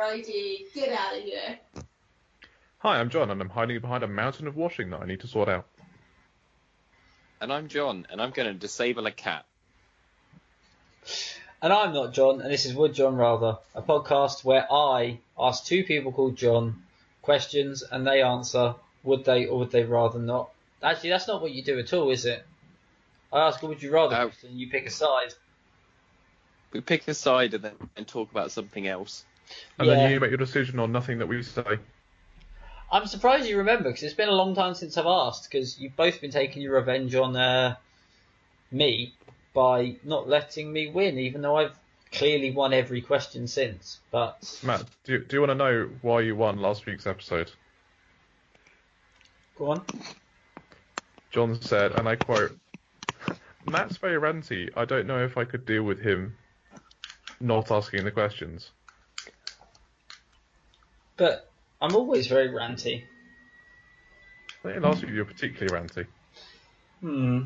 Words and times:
me 0.00 0.06
for 0.06 0.14
ID. 0.14 0.66
Get 0.74 0.88
out 0.92 1.16
of 1.16 1.22
here. 1.22 1.58
Hi, 2.78 2.98
I'm 2.98 3.10
John, 3.10 3.30
and 3.30 3.40
I'm 3.40 3.50
hiding 3.50 3.80
behind 3.80 4.02
a 4.02 4.08
mountain 4.08 4.46
of 4.46 4.56
washing 4.56 4.90
that 4.90 5.00
I 5.02 5.06
need 5.06 5.20
to 5.20 5.26
sort 5.26 5.48
out. 5.48 5.66
And 7.40 7.52
I'm 7.52 7.68
John, 7.68 8.06
and 8.10 8.20
I'm 8.20 8.30
going 8.30 8.48
to 8.48 8.54
disable 8.54 9.06
a 9.06 9.10
cat. 9.10 9.44
And 11.62 11.72
I'm 11.72 11.92
not 11.92 12.14
John, 12.14 12.40
and 12.40 12.50
this 12.50 12.64
is 12.64 12.74
Would 12.74 12.94
John 12.94 13.16
Rather, 13.16 13.58
a 13.74 13.82
podcast 13.82 14.44
where 14.44 14.66
I 14.72 15.18
ask 15.38 15.64
two 15.64 15.84
people 15.84 16.12
called 16.12 16.36
John 16.36 16.82
questions 17.22 17.82
and 17.82 18.06
they 18.06 18.22
answer 18.22 18.74
would 19.02 19.24
they 19.24 19.46
or 19.46 19.58
would 19.60 19.70
they 19.70 19.84
rather 19.84 20.18
not. 20.18 20.50
Actually, 20.82 21.10
that's 21.10 21.28
not 21.28 21.42
what 21.42 21.52
you 21.52 21.62
do 21.62 21.78
at 21.78 21.92
all, 21.92 22.10
is 22.10 22.24
it? 22.24 22.46
I 23.30 23.40
ask 23.46 23.62
a 23.62 23.66
would 23.66 23.82
you 23.82 23.90
rather 23.92 24.16
No. 24.16 24.28
question, 24.28 24.58
you 24.58 24.70
pick 24.70 24.86
a 24.86 24.90
side. 24.90 25.34
We 26.72 26.80
pick 26.80 27.06
a 27.08 27.14
side 27.14 27.52
and 27.54 27.64
then 27.64 27.74
and 27.96 28.08
talk 28.08 28.30
about 28.30 28.52
something 28.52 28.86
else. 28.86 29.24
And 29.78 29.88
Yeah. 29.88 29.94
then 29.94 30.12
you 30.12 30.20
make 30.20 30.30
your 30.30 30.38
decision 30.38 30.78
on 30.78 30.92
nothing 30.92 31.18
that 31.18 31.26
we 31.26 31.42
say. 31.42 31.78
I'm 32.92 33.06
surprised 33.06 33.48
you 33.48 33.58
remember 33.58 33.90
because 33.90 34.02
it's 34.02 34.14
been 34.14 34.28
a 34.28 34.32
long 34.32 34.54
time 34.54 34.74
since 34.74 34.96
I've 34.98 35.06
asked 35.06 35.48
because 35.50 35.78
you've 35.78 35.96
both 35.96 36.20
been 36.20 36.32
taking 36.32 36.60
your 36.62 36.74
revenge 36.74 37.14
on 37.14 37.36
uh, 37.36 37.76
me 38.72 39.14
by 39.54 39.96
not 40.04 40.28
letting 40.28 40.72
me 40.72 40.88
win, 40.88 41.18
even 41.18 41.40
though 41.40 41.56
I've 41.56 41.76
clearly 42.12 42.50
won 42.50 42.72
every 42.72 43.00
question 43.00 43.46
since. 43.46 44.00
But 44.10 44.60
Matt, 44.64 44.86
do 45.04 45.12
you, 45.12 45.18
do 45.24 45.36
you 45.36 45.40
want 45.40 45.50
to 45.50 45.54
know 45.54 45.90
why 46.02 46.20
you 46.20 46.34
won 46.34 46.58
last 46.58 46.86
week's 46.86 47.06
episode? 47.06 47.50
go 49.56 49.70
on. 49.70 49.82
John 51.30 51.60
said, 51.62 51.92
and 51.92 52.08
I 52.08 52.16
quote, 52.16 52.58
Matt's 53.64 53.98
very 53.98 54.20
ranty. 54.20 54.70
I 54.76 54.84
don't 54.84 55.06
know 55.06 55.24
if 55.24 55.36
I 55.36 55.44
could 55.44 55.64
deal 55.64 55.84
with 55.84 56.00
him 56.00 56.36
not 57.40 57.70
asking 57.70 58.04
the 58.04 58.10
questions. 58.10 58.72
But 61.20 61.50
I'm 61.82 61.94
always 61.94 62.28
very 62.28 62.48
ranty. 62.48 63.04
I 64.64 64.72
think 64.72 64.82
last 64.82 65.02
week 65.02 65.10
you 65.12 65.18
were 65.18 65.26
particularly 65.26 65.68
ranty. 65.70 66.06
Hmm. 67.02 67.42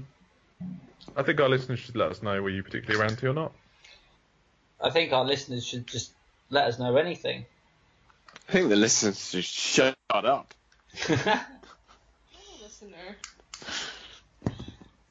I 1.16 1.24
think 1.24 1.40
our 1.40 1.48
listeners 1.48 1.80
should 1.80 1.96
let 1.96 2.12
us 2.12 2.22
know 2.22 2.40
were 2.40 2.50
you 2.50 2.62
particularly 2.62 3.04
ranty 3.04 3.24
or 3.24 3.32
not. 3.32 3.50
I 4.80 4.90
think 4.90 5.12
our 5.12 5.24
listeners 5.24 5.66
should 5.66 5.88
just 5.88 6.12
let 6.50 6.68
us 6.68 6.78
know 6.78 6.96
anything. 6.96 7.46
I 8.48 8.52
think 8.52 8.68
the 8.68 8.76
listeners 8.76 9.30
should 9.30 9.42
shut 9.44 9.96
up. 10.12 10.54
Listener. 12.62 13.16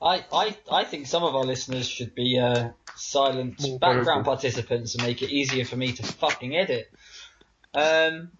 I, 0.01 0.23
I, 0.31 0.57
I 0.71 0.83
think 0.85 1.07
some 1.07 1.23
of 1.23 1.35
our 1.35 1.43
listeners 1.43 1.85
should 1.89 2.15
be 2.15 2.39
uh, 2.39 2.69
silent 2.95 3.61
More 3.61 3.77
background 3.79 4.23
vocal. 4.23 4.35
participants 4.35 4.95
and 4.95 5.03
make 5.03 5.21
it 5.21 5.31
easier 5.31 5.65
for 5.65 5.75
me 5.75 5.91
to 5.91 6.03
fucking 6.03 6.55
edit. 6.55 6.89
Um, 7.73 8.31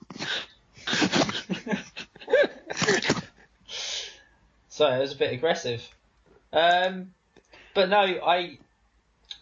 sorry, 4.69 4.97
it 4.97 5.01
was 5.01 5.13
a 5.13 5.17
bit 5.17 5.33
aggressive. 5.33 5.87
Um, 6.51 7.13
but 7.73 7.89
no, 7.89 7.99
I, 7.99 8.57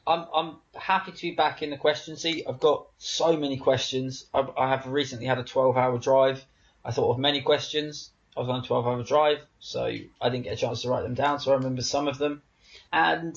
I'm, 0.08 0.26
I'm 0.34 0.56
happy 0.76 1.12
to 1.12 1.22
be 1.22 1.32
back 1.32 1.62
in 1.62 1.70
the 1.70 1.78
question 1.78 2.16
seat. 2.16 2.46
I've 2.48 2.60
got 2.60 2.88
so 2.98 3.38
many 3.38 3.58
questions. 3.58 4.26
I, 4.34 4.46
I 4.58 4.70
have 4.70 4.88
recently 4.88 5.26
had 5.26 5.38
a 5.38 5.44
12-hour 5.44 6.00
drive. 6.00 6.44
I 6.84 6.92
thought 6.92 7.12
of 7.12 7.20
many 7.20 7.42
questions. 7.42 8.10
I 8.36 8.40
was 8.40 8.50
on 8.50 8.62
a 8.62 8.64
12 8.64 8.88
hour 8.88 9.04
drive, 9.04 9.40
so 9.60 9.86
I 9.86 10.30
didn't 10.30 10.46
get 10.46 10.54
a 10.54 10.58
chance 10.58 10.84
to 10.84 10.90
write 10.90 11.04
them 11.04 11.14
down, 11.14 11.40
so 11.40 11.52
I 11.52 11.56
remember 11.56 11.82
some 11.82 12.08
of 12.08 12.18
them. 12.18 12.42
And 12.94 13.36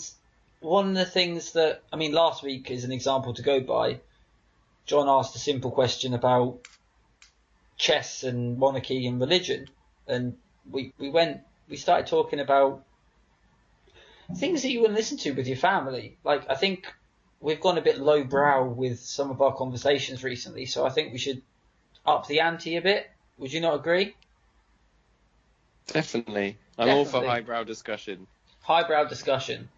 one 0.61 0.91
of 0.91 0.95
the 0.95 1.05
things 1.05 1.53
that, 1.53 1.83
I 1.93 1.97
mean, 1.97 2.13
last 2.13 2.43
week 2.43 2.71
is 2.71 2.85
an 2.85 2.93
example 2.93 3.35
to 3.35 3.43
go 3.43 3.61
by. 3.61 4.01
John 4.87 5.09
asked 5.09 5.35
a 5.35 5.39
simple 5.39 5.71
question 5.71 6.15
about 6.15 6.61
chess 7.85 8.25
and 8.25 8.57
monarchy 8.57 9.07
and 9.07 9.21
religion, 9.21 9.69
and 10.09 10.37
we, 10.71 10.93
we 10.99 11.11
went, 11.11 11.43
we 11.69 11.77
started 11.77 12.07
talking 12.07 12.41
about 12.41 12.83
things 14.37 14.63
that 14.63 14.71
you 14.71 14.87
to 14.87 14.93
listen 14.93 15.19
to 15.19 15.33
with 15.33 15.47
your 15.47 15.59
family. 15.59 16.17
Like, 16.25 16.49
I 16.49 16.55
think 16.55 16.87
we've 17.41 17.61
gone 17.61 17.77
a 17.77 17.83
bit 17.83 17.99
lowbrow 17.99 18.65
with 18.65 19.01
some 19.01 19.31
of 19.31 19.43
our 19.43 19.55
conversations 19.55 20.25
recently, 20.25 20.65
so 20.65 20.87
I 20.87 20.89
think 20.89 21.13
we 21.13 21.19
should 21.19 21.43
up 22.07 22.27
the 22.27 22.41
ante 22.41 22.77
a 22.77 22.81
bit. 22.81 23.11
Would 23.37 23.53
you 23.53 23.61
not 23.61 23.75
agree? 23.75 24.17
Definitely. 25.89 26.57
I'm 26.79 26.89
all 26.89 27.05
for 27.05 27.23
highbrow 27.23 27.65
discussion. 27.65 28.27
highbrow 28.63 29.05
discussion. 29.09 29.69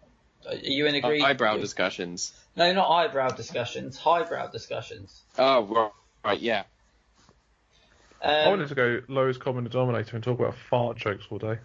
Are 0.47 0.55
you 0.55 0.85
in 0.85 0.95
uh, 0.95 0.99
agreement? 0.99 1.23
Highbrow 1.23 1.57
discussions. 1.57 2.31
No, 2.55 2.73
not 2.73 2.89
eyebrow 2.89 3.29
discussions. 3.31 3.97
Highbrow 3.97 4.47
discussions. 4.47 5.23
Oh, 5.37 5.65
right, 5.65 5.91
right 6.23 6.39
yeah. 6.39 6.63
I 8.23 8.43
Um, 8.43 8.49
wanted 8.49 8.69
to 8.69 8.75
go 8.75 9.01
lowest 9.07 9.39
common 9.39 9.63
denominator 9.65 10.15
and 10.15 10.23
talk 10.23 10.39
about 10.39 10.55
fart 10.55 10.97
jokes 10.97 11.25
all 11.29 11.37
day. 11.37 11.59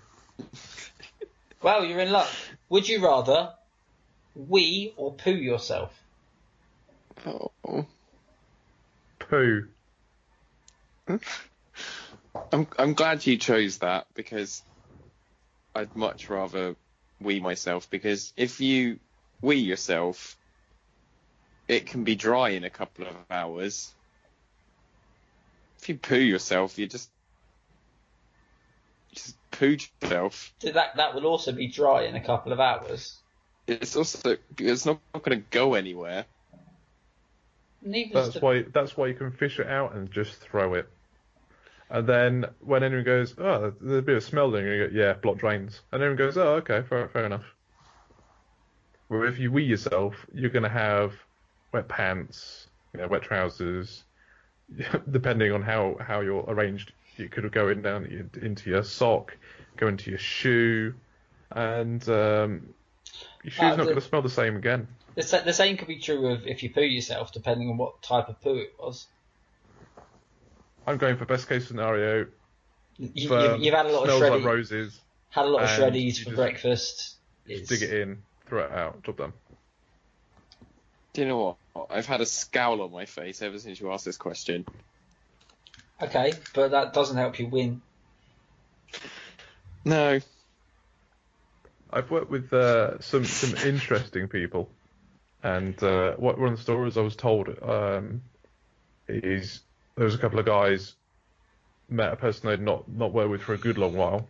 well, 1.63 1.85
you're 1.85 2.01
in 2.01 2.13
luck. 2.13 2.29
Would 2.69 2.89
you 2.89 3.05
rather 3.05 3.55
wee 4.35 4.95
or 4.97 5.15
poo 5.15 5.33
yourself? 5.33 5.99
Oh. 7.27 7.87
Poo. 9.19 9.69
I'm, 12.53 12.67
I'm 12.79 12.95
glad 12.95 13.27
you 13.27 13.37
chose 13.37 13.79
that 13.79 14.07
because 14.15 14.63
I'd 15.75 15.95
much 15.97 16.29
rather 16.31 16.77
wee 17.21 17.41
myself 17.41 17.89
because 17.91 18.33
if 18.37 18.61
you 18.61 18.99
wee 19.41 19.57
yourself, 19.57 20.37
it 21.69 21.87
can 21.87 22.05
be 22.05 22.15
dry 22.15 22.51
in 22.51 22.65
a 22.65 22.71
couple 22.71 23.07
of 23.07 23.15
hours. 23.31 23.93
If 25.83 25.89
you 25.89 25.97
poo 25.97 26.17
yourself, 26.17 26.79
you 26.79 26.87
just 26.87 27.11
just 29.13 29.37
poo 29.51 29.77
yourself. 30.01 30.55
That 30.61 30.95
that 30.97 31.15
will 31.15 31.27
also 31.27 31.51
be 31.51 31.67
dry 31.67 32.03
in 32.03 32.15
a 32.15 32.21
couple 32.21 32.53
of 32.53 32.61
hours. 32.61 33.19
It's 33.67 33.97
also 33.97 34.37
it's 34.59 34.87
not 34.87 35.01
going 35.13 35.41
to 35.41 35.45
go 35.51 35.75
anywhere. 35.75 36.27
Neither 37.83 38.15
That's 38.15 38.29
is 38.29 38.35
the, 38.35 38.41
why. 38.41 38.63
That's 38.63 38.97
why 38.97 39.09
you 39.09 39.15
can 39.15 39.33
fish 39.33 39.59
it 39.59 39.67
out 39.67 39.97
and 39.97 40.09
just 40.13 40.37
throw 40.37 40.75
it. 40.75 40.89
And 41.91 42.07
then 42.07 42.47
when 42.61 42.85
anyone 42.85 43.05
goes, 43.05 43.35
oh, 43.37 43.75
there's 43.81 43.99
a 43.99 44.03
bit 44.03 44.17
of 44.17 44.23
smell 44.23 44.53
there, 44.53 44.75
you 44.75 44.89
go, 44.89 44.95
yeah, 44.95 45.13
block 45.15 45.39
drains. 45.39 45.81
And 45.91 46.01
everyone 46.01 46.17
goes, 46.17 46.39
oh, 46.39 46.55
okay, 46.55 46.83
fair, 46.89 47.09
fair 47.09 47.27
enough. 47.27 47.45
Where 49.09 49.27
if 49.27 49.39
you 49.41 49.51
wee 49.51 49.65
yourself, 49.65 50.15
you're 50.33 50.49
gonna 50.49 50.69
have 50.69 51.13
wet 51.73 51.89
pants, 51.89 52.69
you 52.95 53.01
know, 53.01 53.09
wet 53.09 53.23
trousers. 53.23 54.05
Depending 55.11 55.53
on 55.53 55.63
how 55.63 55.97
how 56.01 56.21
you're 56.21 56.45
arranged, 56.49 56.93
it 57.17 57.31
could 57.31 57.51
go 57.53 57.69
in 57.69 57.83
down 57.83 58.05
in- 58.07 58.31
into 58.41 58.71
your 58.71 58.83
sock, 58.83 59.37
go 59.77 59.89
into 59.89 60.11
your 60.11 60.19
shoe, 60.19 60.95
and 61.51 62.03
um, 62.09 62.75
your 63.43 63.51
shoe's 63.51 63.61
Uh, 63.73 63.77
not 63.77 63.87
gonna 63.89 64.01
smell 64.01 64.23
the 64.23 64.29
same 64.31 64.57
again. 64.57 64.89
the, 65.15 65.43
the 65.45 65.53
same 65.53 65.77
could 65.77 65.89
be 65.89 65.99
true 65.99 66.29
of 66.29 66.47
if 66.47 66.63
you 66.63 66.71
poo 66.71 66.81
yourself, 66.83 67.33
depending 67.33 67.69
on 67.71 67.77
what 67.77 68.01
type 68.03 68.29
of 68.29 68.41
poo 68.41 68.57
it 68.57 68.75
was. 68.79 69.07
I'm 70.87 70.97
going 70.97 71.17
for 71.17 71.27
best 71.27 71.49
case 71.49 71.67
scenario. 71.69 72.27
You, 72.99 73.29
firm, 73.29 73.55
you've, 73.55 73.65
you've 73.67 73.75
had 73.75 73.87
a 73.87 73.91
lot 73.91 74.09
of 74.09 74.17
smells 74.17 74.21
like 74.23 74.33
shreddies, 74.33 74.45
roses. 74.45 75.01
had 75.31 75.45
a 75.47 75.49
lot 75.49 75.63
of 75.65 75.69
shreddies 75.71 76.19
for 76.19 76.25
just- 76.25 76.37
breakfast. 76.37 77.17
Just 77.49 77.69
dig 77.69 77.83
it 77.83 77.93
in, 78.01 78.23
throw 78.47 78.65
it 78.65 78.71
out, 78.71 79.03
job 79.03 79.17
done. 79.17 79.33
Do 81.13 81.21
you 81.21 81.29
know 81.29 81.57
what? 81.75 81.91
I've 81.91 82.07
had 82.07 82.21
a 82.23 82.27
scowl 82.27 82.81
on 82.81 82.91
my 82.91 83.05
face 83.05 83.43
ever 83.43 83.59
since 83.59 83.81
you 83.81 83.93
asked 83.93 84.05
this 84.05 84.17
question. 84.17 84.65
Okay, 86.01 86.33
but 86.55 86.71
that 86.71 86.95
doesn't 86.95 87.17
help 87.17 87.39
you 87.39 87.49
win. 87.49 87.83
No. 89.85 90.21
I've 91.93 92.11
worked 92.11 92.31
with 92.31 92.53
uh, 92.53 92.99
some 93.01 93.25
some 93.27 93.57
interesting 93.59 94.29
people, 94.29 94.71
and 95.43 95.81
uh, 95.83 96.13
what 96.13 96.39
one 96.39 96.53
of 96.53 96.57
the 96.57 96.63
stories 96.63 96.97
I 96.97 97.03
was 97.03 97.17
told 97.17 97.51
um, 97.63 98.23
is 99.07 99.61
there 99.97 100.07
was 100.07 100.15
a 100.15 100.19
couple 100.19 100.39
of 100.39 100.47
guys 100.47 100.95
met 101.91 102.13
a 102.13 102.17
person 102.17 102.49
they'd 102.49 102.61
not 102.61 102.89
not 102.89 103.13
worked 103.13 103.31
with 103.31 103.43
for 103.43 103.53
a 103.53 103.59
good 103.59 103.77
long 103.77 103.95
while, 103.95 104.27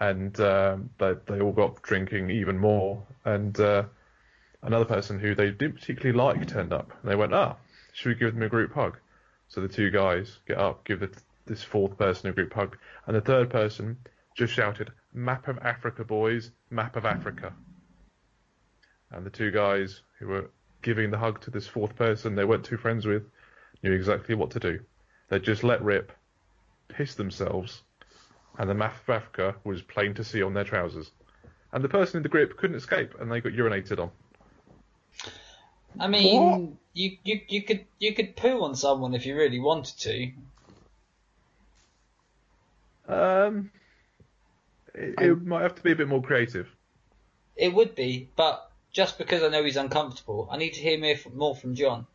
and 0.00 0.38
um, 0.40 0.90
they 0.98 1.12
they 1.26 1.40
all 1.40 1.52
got 1.52 1.80
drinking 1.82 2.30
even 2.30 2.58
more, 2.58 3.00
and 3.24 3.58
uh, 3.60 3.84
another 4.62 4.84
person 4.84 5.18
who 5.18 5.34
they 5.34 5.50
didn't 5.50 5.80
particularly 5.80 6.16
like 6.16 6.46
turned 6.46 6.72
up, 6.72 6.92
and 7.02 7.10
they 7.10 7.16
went, 7.16 7.34
ah, 7.34 7.56
should 7.92 8.08
we 8.08 8.14
give 8.14 8.34
them 8.34 8.42
a 8.42 8.48
group 8.48 8.72
hug? 8.72 8.98
So 9.48 9.60
the 9.60 9.68
two 9.68 9.90
guys 9.90 10.38
get 10.46 10.58
up, 10.58 10.84
give 10.84 11.00
the, 11.00 11.10
this 11.46 11.62
fourth 11.62 11.98
person 11.98 12.30
a 12.30 12.32
group 12.32 12.52
hug, 12.54 12.78
and 13.06 13.14
the 13.14 13.20
third 13.20 13.50
person 13.50 13.98
just 14.34 14.54
shouted, 14.54 14.90
"Map 15.12 15.46
of 15.48 15.58
Africa, 15.58 16.04
boys! 16.04 16.52
Map 16.70 16.96
of 16.96 17.04
Africa!" 17.04 17.52
And 19.10 19.26
the 19.26 19.30
two 19.30 19.50
guys 19.50 20.00
who 20.18 20.28
were 20.28 20.50
giving 20.80 21.10
the 21.10 21.18
hug 21.18 21.40
to 21.42 21.50
this 21.50 21.66
fourth 21.66 21.94
person 21.96 22.34
they 22.34 22.44
weren't 22.44 22.64
too 22.64 22.78
friends 22.78 23.04
with 23.04 23.24
knew 23.82 23.92
exactly 23.92 24.34
what 24.34 24.52
to 24.52 24.60
do. 24.60 24.80
They 25.28 25.38
just 25.38 25.64
let 25.64 25.82
rip, 25.82 26.12
pissed 26.88 27.18
themselves, 27.18 27.82
and 28.58 28.70
the 28.70 28.74
map 28.74 28.94
of 29.02 29.10
Africa 29.10 29.56
was 29.64 29.82
plain 29.82 30.14
to 30.14 30.24
see 30.24 30.42
on 30.42 30.54
their 30.54 30.64
trousers. 30.64 31.10
And 31.72 31.82
the 31.82 31.88
person 31.88 32.18
in 32.18 32.22
the 32.22 32.28
grip 32.28 32.56
couldn't 32.56 32.76
escape, 32.76 33.14
and 33.20 33.30
they 33.30 33.40
got 33.40 33.52
urinated 33.52 33.98
on. 33.98 34.10
I 35.98 36.08
mean, 36.08 36.78
you, 36.94 37.16
you 37.24 37.40
you 37.48 37.62
could 37.62 37.84
you 37.98 38.14
could 38.14 38.36
poo 38.36 38.62
on 38.62 38.74
someone 38.74 39.14
if 39.14 39.26
you 39.26 39.36
really 39.36 39.60
wanted 39.60 39.98
to. 39.98 40.32
Um, 43.08 43.70
it, 44.94 45.14
it 45.20 45.42
might 45.42 45.62
have 45.62 45.74
to 45.74 45.82
be 45.82 45.92
a 45.92 45.96
bit 45.96 46.08
more 46.08 46.22
creative. 46.22 46.68
It 47.56 47.74
would 47.74 47.94
be, 47.94 48.28
but 48.36 48.70
just 48.92 49.18
because 49.18 49.42
I 49.42 49.48
know 49.48 49.64
he's 49.64 49.76
uncomfortable, 49.76 50.48
I 50.50 50.56
need 50.56 50.74
to 50.74 50.80
hear 50.80 50.98
more 50.98 51.16
from, 51.16 51.36
more 51.36 51.56
from 51.56 51.74
John. 51.74 52.06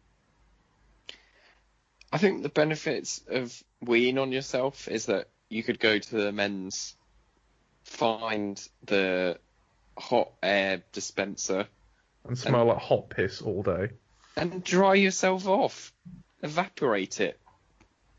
I 2.11 2.17
think 2.17 2.41
the 2.41 2.49
benefits 2.49 3.21
of 3.27 3.61
weeing 3.83 4.19
on 4.19 4.31
yourself 4.31 4.87
is 4.87 5.07
that 5.07 5.27
you 5.49 5.63
could 5.63 5.79
go 5.79 5.99
to 5.99 6.15
the 6.15 6.31
men's, 6.31 6.95
find 7.83 8.65
the 8.85 9.37
hot 9.97 10.31
air 10.41 10.83
dispenser, 10.91 11.67
And 12.27 12.37
smell 12.37 12.65
like 12.65 12.77
hot 12.77 13.09
piss 13.09 13.41
all 13.41 13.63
day. 13.63 13.89
and 14.35 14.63
dry 14.63 14.95
yourself 14.95 15.47
off, 15.47 15.93
evaporate 16.43 17.21
it. 17.21 17.39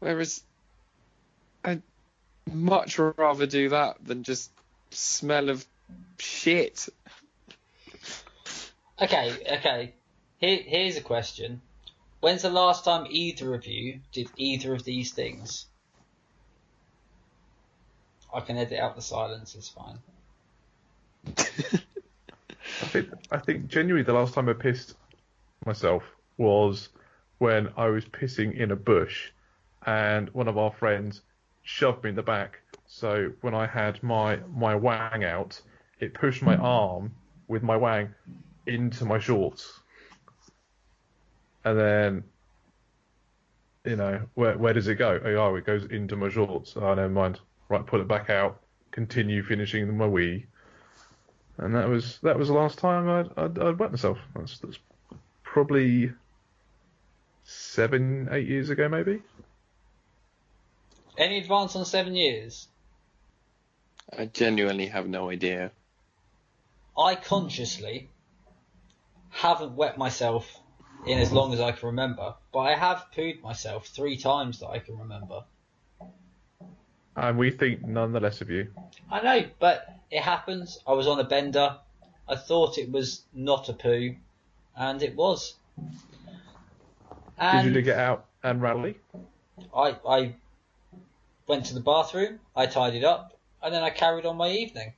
Whereas 0.01 0.43
I'd 1.65 1.83
much 2.53 2.99
rather 2.99 3.47
do 3.47 3.71
that 3.71 4.05
than 4.05 4.23
just 4.23 4.51
smell 4.91 5.51
of 5.51 5.65
shit. 6.19 6.89
Okay, 9.01 9.33
okay. 9.59 9.95
Here, 10.39 10.61
here's 10.65 10.97
a 10.97 11.03
question. 11.03 11.61
When's 12.21 12.43
the 12.43 12.51
last 12.51 12.85
time 12.85 13.07
either 13.11 13.55
of 13.55 13.67
you 13.67 14.01
did 14.13 14.29
either 14.37 14.75
of 14.75 14.85
these 14.85 15.13
things? 15.13 15.67
I 18.35 18.41
can 18.41 18.57
edit 18.57 18.79
out 18.79 18.97
the 18.97 19.03
silence, 19.03 19.55
it's 19.55 19.69
fine. 19.69 19.99
I 22.81 22.87
think 22.87 23.09
I 23.33 23.39
think 23.39 23.67
genuinely 23.67 24.05
the 24.05 24.13
last 24.13 24.35
time 24.35 24.49
I 24.49 24.53
pissed 24.53 24.95
myself 25.67 26.05
was 26.37 26.91
when 27.39 27.71
I 27.77 27.89
was 27.89 28.05
pissing 28.05 28.57
in 28.57 28.71
a 28.71 28.77
bush, 28.77 29.31
and 29.85 30.31
one 30.31 30.47
of 30.47 30.57
our 30.57 30.73
friends 30.73 31.23
shoved 31.63 32.05
me 32.05 32.11
in 32.11 32.17
the 32.17 32.23
back. 32.23 32.61
So 32.87 33.33
when 33.41 33.55
I 33.55 33.67
had 33.67 34.01
my 34.03 34.39
my 34.55 34.77
wang 34.77 35.25
out, 35.25 35.61
it 35.99 36.15
pushed 36.15 36.43
my 36.43 36.57
arm 36.57 37.13
with 37.49 37.63
my 37.63 37.77
wang 37.77 38.15
into 38.67 39.05
my 39.05 39.19
shorts, 39.19 39.81
and 41.65 41.79
then 41.79 42.25
you 43.85 43.97
know 43.97 44.21
where 44.35 44.57
where 44.57 44.73
does 44.73 44.87
it 44.87 44.97
go? 44.97 45.21
Oh, 45.25 45.57
it 45.57 45.67
goes 45.67 45.85
into 45.87 46.15
my 46.15 46.29
shorts. 46.29 46.75
Oh, 46.77 46.95
never 46.95 47.09
mind. 47.09 47.41
Right, 47.69 47.85
pull 47.85 48.01
it 48.01 48.09
back 48.09 48.31
out. 48.31 48.63
Continue 48.93 49.43
finishing 49.43 49.97
my 49.97 50.07
wee 50.07 50.47
and 51.59 51.75
that 51.75 51.89
was 51.89 52.19
that 52.23 52.39
was 52.39 52.49
the 52.49 52.55
last 52.55 52.79
time 52.79 53.09
I'd, 53.09 53.31
I'd, 53.37 53.59
I'd 53.59 53.79
wet 53.79 53.91
myself. 53.91 54.19
That's, 54.35 54.59
that's 54.59 54.79
probably 55.43 56.13
seven, 57.45 58.29
eight 58.31 58.47
years 58.47 58.71
ago, 58.71 58.89
maybe. 58.89 59.23
Any 61.17 61.39
advance 61.39 61.75
on 61.75 61.85
seven 61.85 62.15
years? 62.15 62.69
I 64.17 64.27
genuinely 64.27 64.87
have 64.87 65.09
no 65.09 65.31
idea. 65.31 65.73
I 66.97 67.17
consciously 67.17 68.09
haven't 69.31 69.75
wet 69.75 69.99
myself 69.99 70.61
in 71.07 71.19
as 71.19 71.33
long 71.33 71.53
as 71.53 71.61
I 71.61 71.73
can 71.73 71.89
remember, 71.89 72.35
but 72.53 72.61
I 72.61 72.77
have 72.77 73.07
pooed 73.15 73.43
myself 73.43 73.87
three 73.87 74.17
times 74.17 74.61
that 74.61 74.69
I 74.69 74.79
can 74.79 74.99
remember. 74.99 75.45
And 77.21 77.37
we 77.37 77.51
think 77.51 77.85
none 77.85 78.13
the 78.13 78.21
less 78.21 78.41
of 78.41 78.49
you. 78.51 78.69
I 79.11 79.21
know, 79.23 79.47
but 79.59 79.93
it 80.11 80.23
happens. 80.23 80.79
I 80.87 80.93
was 80.93 81.07
on 81.09 81.19
a 81.19 81.25
bender. 81.25 81.77
I 82.29 82.37
thought 82.37 82.79
it 82.79 82.91
was 82.93 83.23
not 83.35 83.69
a 83.69 83.73
poo, 83.73 84.15
and 84.77 85.03
it 85.03 85.17
was. 85.17 85.55
Did 87.41 87.65
you 87.65 87.73
dig 87.73 87.89
it 87.89 87.97
out 87.97 88.27
and 88.43 88.63
rally? 88.63 88.97
I, 89.75 89.97
I 90.09 90.35
went 91.47 91.67
to 91.67 91.75
the 91.75 91.81
bathroom, 91.81 92.39
I 92.55 92.67
tidied 92.67 93.05
up, 93.05 93.37
and 93.63 93.75
then 93.75 93.83
I 93.83 93.91
carried 93.91 94.27
on 94.27 94.37
my 94.37 94.51
evening. 94.51 94.93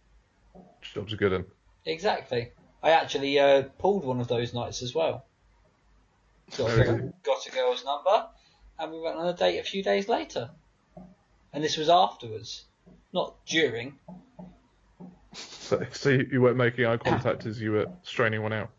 Job's 0.82 1.12
a 1.12 1.16
good 1.16 1.32
one. 1.32 1.44
Exactly. 1.86 2.50
I 2.82 2.90
actually 2.90 3.38
uh, 3.38 3.62
pulled 3.78 4.04
one 4.04 4.20
of 4.20 4.28
those 4.28 4.52
nights 4.52 4.82
as 4.82 4.94
well. 4.94 5.24
Got 6.56 6.70
a, 6.70 6.74
Very 6.74 6.86
girl- 6.86 6.96
good. 6.96 7.12
got 7.22 7.46
a 7.46 7.50
girl's 7.50 7.84
number, 7.84 8.26
and 8.78 8.92
we 8.92 9.00
went 9.00 9.16
on 9.16 9.26
a 9.28 9.32
date 9.34 9.58
a 9.58 9.62
few 9.62 9.82
days 9.82 10.08
later. 10.08 10.50
And 11.52 11.62
this 11.64 11.76
was 11.76 11.88
afterwards, 11.88 12.64
not 13.12 13.34
during. 13.46 13.98
So, 15.32 15.84
so 15.92 16.10
you 16.10 16.40
weren't 16.40 16.56
making 16.56 16.86
eye 16.86 16.96
contact 16.96 17.46
as 17.46 17.60
you 17.60 17.72
were 17.72 17.86
straining 18.02 18.42
one 18.42 18.52
out. 18.52 18.70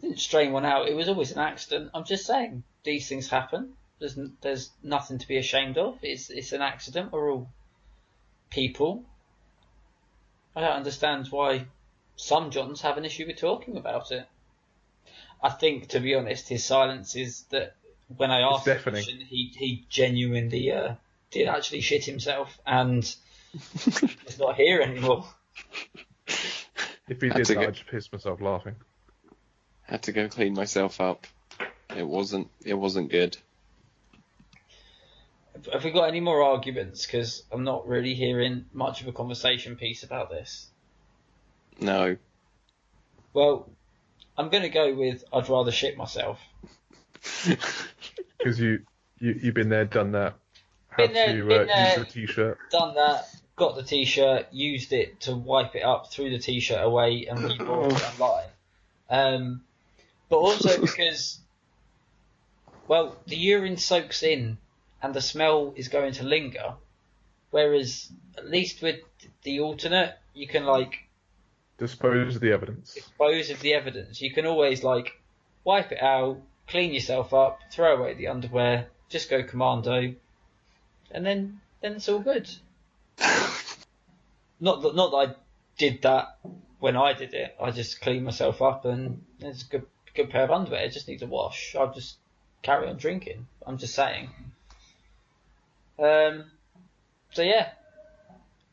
Didn't 0.00 0.20
strain 0.20 0.52
one 0.52 0.64
out. 0.64 0.88
It 0.88 0.94
was 0.94 1.08
always 1.08 1.32
an 1.32 1.38
accident. 1.38 1.90
I'm 1.94 2.04
just 2.04 2.26
saying 2.26 2.62
these 2.84 3.08
things 3.08 3.28
happen. 3.28 3.72
There's 3.98 4.16
n- 4.16 4.36
there's 4.40 4.70
nothing 4.82 5.18
to 5.18 5.26
be 5.26 5.38
ashamed 5.38 5.76
of. 5.76 5.98
It's 6.02 6.30
it's 6.30 6.52
an 6.52 6.62
accident. 6.62 7.12
We're 7.12 7.32
all 7.32 7.48
people. 8.50 9.04
I 10.54 10.60
don't 10.60 10.76
understand 10.76 11.26
why 11.28 11.66
some 12.16 12.50
Johns 12.50 12.80
have 12.82 12.96
an 12.96 13.04
issue 13.04 13.26
with 13.26 13.38
talking 13.38 13.76
about 13.76 14.10
it. 14.12 14.26
I 15.42 15.50
think, 15.50 15.88
to 15.88 16.00
be 16.00 16.14
honest, 16.14 16.48
his 16.48 16.64
silence 16.64 17.14
is 17.16 17.42
that 17.50 17.74
when 18.16 18.30
I 18.30 18.40
asked 18.40 18.64
the 18.64 18.76
question, 18.76 19.20
he 19.20 19.52
he 19.56 19.84
genuinely 19.88 20.70
uh, 20.72 20.94
did 21.30 21.48
actually 21.48 21.80
shit 21.80 22.04
himself 22.04 22.58
and 22.66 23.02
is 23.86 24.38
not 24.38 24.56
here 24.56 24.80
anymore. 24.80 25.26
If 27.08 27.20
he 27.22 27.28
That's 27.28 27.48
did 27.48 27.56
a 27.56 27.60
that, 27.60 27.60
good- 27.60 27.68
I'd 27.68 27.74
just 27.74 27.86
piss 27.88 28.12
myself 28.12 28.40
laughing. 28.40 28.76
Had 29.82 30.02
to 30.02 30.12
go 30.12 30.28
clean 30.28 30.54
myself 30.54 31.00
up. 31.00 31.26
It 31.96 32.06
wasn't. 32.06 32.48
It 32.64 32.74
wasn't 32.74 33.10
good. 33.10 33.36
Have 35.72 35.82
we 35.82 35.90
got 35.90 36.04
any 36.04 36.20
more 36.20 36.42
arguments? 36.42 37.06
Because 37.06 37.42
I'm 37.50 37.64
not 37.64 37.88
really 37.88 38.14
hearing 38.14 38.66
much 38.72 39.00
of 39.00 39.08
a 39.08 39.12
conversation 39.12 39.76
piece 39.76 40.02
about 40.02 40.30
this. 40.30 40.68
No. 41.80 42.16
Well, 43.32 43.68
I'm 44.36 44.50
going 44.50 44.62
to 44.62 44.68
go 44.68 44.94
with 44.94 45.24
I'd 45.32 45.48
rather 45.48 45.72
shit 45.72 45.96
myself. 45.96 46.38
Because 48.38 48.60
you, 48.60 48.82
you, 49.18 49.40
you've 49.42 49.54
been 49.54 49.68
there, 49.68 49.84
done 49.84 50.12
that. 50.12 50.34
Been 50.98 51.12
there, 51.14 51.36
to 51.36 51.44
been 51.44 51.60
uh, 51.62 51.64
there. 51.64 51.98
use 51.98 52.06
the 52.06 52.12
t-shirt. 52.12 52.58
Done 52.70 52.94
that, 52.94 53.28
got 53.56 53.76
the 53.76 53.82
t-shirt, 53.82 54.46
used 54.52 54.92
it 54.92 55.20
to 55.20 55.34
wipe 55.36 55.74
it 55.74 55.82
up, 55.82 56.10
threw 56.10 56.30
the 56.30 56.38
t-shirt 56.38 56.82
away, 56.84 57.26
and 57.26 57.38
rebought 57.38 57.92
it 57.92 58.20
online. 58.20 58.48
Um, 59.10 59.62
but 60.28 60.36
also 60.36 60.80
because, 60.80 61.38
well, 62.86 63.16
the 63.26 63.36
urine 63.36 63.76
soaks 63.76 64.22
in, 64.22 64.58
and 65.02 65.14
the 65.14 65.20
smell 65.20 65.72
is 65.76 65.88
going 65.88 66.12
to 66.14 66.24
linger. 66.24 66.74
Whereas, 67.50 68.10
at 68.36 68.50
least 68.50 68.82
with 68.82 69.00
the 69.42 69.60
alternate, 69.60 70.16
you 70.34 70.46
can 70.46 70.64
like 70.64 71.04
Dispose 71.78 72.34
of 72.34 72.40
the 72.40 72.50
evidence. 72.52 72.94
dispose 72.94 73.50
of 73.50 73.60
the 73.60 73.72
evidence. 73.72 74.20
You 74.20 74.32
can 74.32 74.46
always 74.46 74.82
like 74.82 75.12
wipe 75.64 75.92
it 75.92 76.02
out, 76.02 76.38
clean 76.66 76.92
yourself 76.92 77.32
up, 77.32 77.60
throw 77.70 77.96
away 77.96 78.14
the 78.14 78.26
underwear, 78.26 78.88
just 79.08 79.30
go 79.30 79.44
commando, 79.44 80.14
and 81.10 81.24
then 81.24 81.60
then 81.80 81.92
it's 81.92 82.08
all 82.08 82.20
good. 82.20 82.48
Not 84.60 84.82
that 84.82 84.96
not 84.96 85.10
that 85.12 85.16
I 85.16 85.34
did 85.78 86.02
that 86.02 86.38
when 86.80 86.96
I 86.96 87.12
did 87.12 87.32
it. 87.32 87.56
I 87.60 87.70
just 87.70 88.00
clean 88.00 88.24
myself 88.24 88.60
up 88.60 88.84
and 88.84 89.24
it's 89.38 89.62
a 89.62 89.66
good 89.66 89.86
good 90.14 90.30
pair 90.30 90.42
of 90.42 90.50
underwear. 90.50 90.84
It 90.84 90.92
just 90.92 91.06
needs 91.06 91.22
a 91.22 91.26
wash. 91.26 91.76
I'll 91.78 91.92
just 91.92 92.16
carry 92.62 92.88
on 92.88 92.96
drinking. 92.96 93.46
I'm 93.66 93.78
just 93.78 93.94
saying. 93.94 94.30
Um. 95.98 96.46
So 97.32 97.42
yeah, 97.42 97.70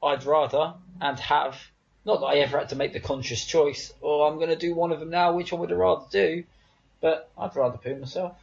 I'd 0.01 0.23
rather 0.25 0.73
and 1.01 1.19
have 1.19 1.57
not 2.05 2.19
that 2.21 2.27
I 2.27 2.35
ever 2.37 2.59
had 2.59 2.69
to 2.69 2.75
make 2.75 2.93
the 2.93 2.99
conscious 2.99 3.43
choice, 3.45 3.91
or 4.01 4.27
I'm 4.27 4.37
going 4.37 4.49
to 4.49 4.55
do 4.55 4.75
one 4.75 4.91
of 4.91 4.99
them 4.99 5.09
now. 5.09 5.33
Which 5.33 5.51
one 5.51 5.61
would 5.61 5.71
I 5.71 5.75
rather 5.75 6.05
do? 6.11 6.43
But 7.01 7.29
I'd 7.37 7.55
rather 7.55 7.77
poo 7.77 7.95
myself. 7.95 8.35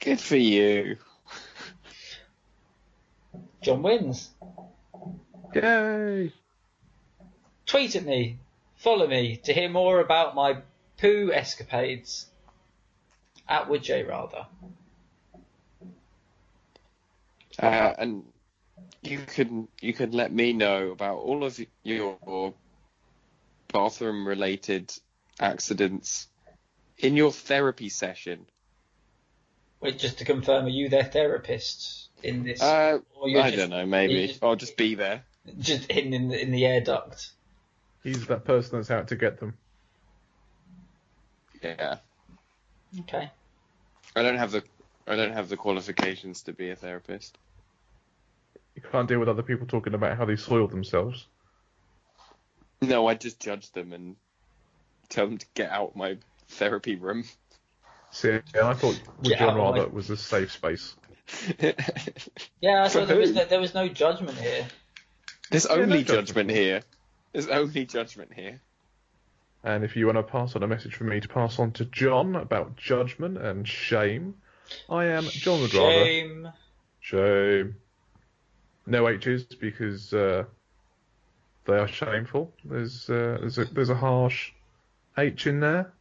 Good 0.00 0.20
for 0.20 0.36
you. 0.36 0.98
John 3.62 3.82
wins. 3.82 4.30
Yay! 5.54 6.32
Tweet 7.66 7.96
at 7.96 8.04
me, 8.04 8.38
follow 8.76 9.06
me 9.06 9.36
to 9.44 9.54
hear 9.54 9.68
more 9.68 10.00
about 10.00 10.34
my 10.34 10.58
poo 10.98 11.30
escapades. 11.32 12.26
At 13.48 13.68
Wood 13.68 13.82
J 13.82 14.04
rather. 14.04 14.46
Uh, 17.58 17.92
and 17.98 18.24
you 19.02 19.18
can 19.18 19.68
you 19.80 19.92
can 19.92 20.12
let 20.12 20.32
me 20.32 20.52
know 20.52 20.90
about 20.90 21.18
all 21.18 21.44
of 21.44 21.60
your 21.82 22.54
bathroom 23.72 24.26
related 24.26 24.92
accidents 25.38 26.28
in 26.98 27.16
your 27.16 27.32
therapy 27.32 27.88
session. 27.88 28.46
Wait, 29.80 29.98
just 29.98 30.18
to 30.18 30.24
confirm, 30.24 30.66
are 30.66 30.70
you 30.70 30.88
their 30.88 31.04
therapist 31.04 32.01
in 32.22 32.44
this? 32.44 32.62
Uh, 32.62 32.98
or 33.14 33.28
you're 33.28 33.42
I 33.42 33.50
just, 33.50 33.58
don't 33.58 33.70
know. 33.70 33.86
Maybe 33.86 34.26
just- 34.28 34.42
I'll 34.42 34.56
just 34.56 34.76
be 34.76 34.94
there. 34.94 35.24
Just 35.58 35.90
hidden 35.90 36.12
in 36.12 36.28
the, 36.28 36.40
in 36.40 36.52
the 36.52 36.64
air 36.64 36.80
duct. 36.80 37.30
He's 38.04 38.26
that 38.26 38.44
person 38.44 38.78
that's 38.78 38.90
out 38.90 39.08
to 39.08 39.16
get 39.16 39.40
them. 39.40 39.54
Yeah. 41.62 41.96
Okay. 43.00 43.30
I 44.14 44.22
don't 44.22 44.36
have 44.36 44.52
the 44.52 44.62
I 45.06 45.16
don't 45.16 45.32
have 45.32 45.48
the 45.48 45.56
qualifications 45.56 46.42
to 46.44 46.52
be 46.52 46.70
a 46.70 46.76
therapist. 46.76 47.38
You 48.74 48.82
can't 48.90 49.08
deal 49.08 49.18
with 49.18 49.28
other 49.28 49.42
people 49.42 49.66
talking 49.66 49.94
about 49.94 50.16
how 50.16 50.24
they 50.24 50.36
soil 50.36 50.68
themselves. 50.68 51.26
No, 52.80 53.06
I 53.06 53.14
just 53.14 53.40
judge 53.40 53.70
them 53.72 53.92
and 53.92 54.16
tell 55.08 55.26
them 55.26 55.38
to 55.38 55.46
get 55.54 55.70
out 55.70 55.94
my 55.94 56.18
therapy 56.48 56.96
room. 56.96 57.24
See, 58.10 58.30
and 58.30 58.42
I 58.54 58.74
thought 58.74 59.00
with 59.18 59.30
Get 59.30 59.38
John 59.38 59.60
out 59.60 59.74
Rather 59.74 59.88
was 59.88 60.10
a 60.10 60.16
safe 60.16 60.52
space. 60.52 60.94
Yeah, 62.60 62.88
so 62.88 63.00
For 63.00 63.06
there 63.06 63.18
was, 63.18 63.32
no, 63.32 63.44
there 63.44 63.60
was 63.60 63.74
no 63.74 63.88
judgment 63.88 64.38
here. 64.38 64.66
There's 65.50 65.66
Yeah, 65.68 65.76
no 65.76 65.82
only 65.82 65.98
judgment. 66.04 66.26
judgment 66.28 66.50
here. 66.50 66.82
There's 67.32 67.48
only 67.48 67.84
judgment 67.86 68.32
here. 68.32 68.60
And 69.64 69.84
if 69.84 69.96
you 69.96 70.06
want 70.06 70.18
to 70.18 70.22
pass 70.22 70.56
on 70.56 70.62
a 70.62 70.66
message 70.66 70.94
from 70.94 71.08
me 71.08 71.20
to 71.20 71.28
pass 71.28 71.58
on 71.58 71.72
to 71.72 71.84
John 71.84 72.34
about 72.36 72.76
judgment 72.76 73.38
and 73.38 73.66
shame, 73.66 74.34
I 74.88 75.06
am 75.06 75.24
John 75.24 75.60
would 75.60 75.72
rather. 75.74 76.04
Shame. 76.04 76.48
Shame. 77.00 77.76
No 78.86 79.08
H's 79.08 79.44
because 79.44 80.12
uh, 80.12 80.44
they 81.66 81.74
are 81.78 81.86
shameful. 81.88 82.52
There's 82.64 83.08
uh, 83.08 83.38
there's 83.40 83.58
a 83.58 83.64
there's 83.66 83.90
a 83.90 83.94
harsh 83.94 84.50
H 85.16 85.46
in 85.46 85.60
there, 85.60 85.92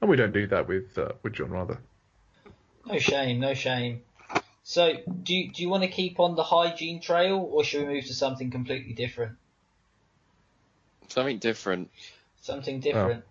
and 0.00 0.10
we 0.10 0.16
don't 0.16 0.32
do 0.32 0.46
that 0.48 0.66
with 0.66 0.98
uh, 0.98 1.12
with 1.22 1.34
John 1.34 1.50
rather. 1.50 1.78
No 2.86 2.98
shame, 2.98 3.38
no 3.38 3.54
shame. 3.54 4.02
So, 4.68 4.94
do 5.22 5.32
you, 5.32 5.52
do 5.52 5.62
you 5.62 5.68
want 5.68 5.84
to 5.84 5.88
keep 5.88 6.18
on 6.18 6.34
the 6.34 6.42
hygiene 6.42 7.00
trail, 7.00 7.38
or 7.38 7.62
should 7.62 7.86
we 7.86 7.94
move 7.94 8.06
to 8.06 8.14
something 8.14 8.50
completely 8.50 8.94
different? 8.94 9.36
Something 11.06 11.38
different. 11.38 11.92
Something 12.40 12.80
different. 12.80 13.22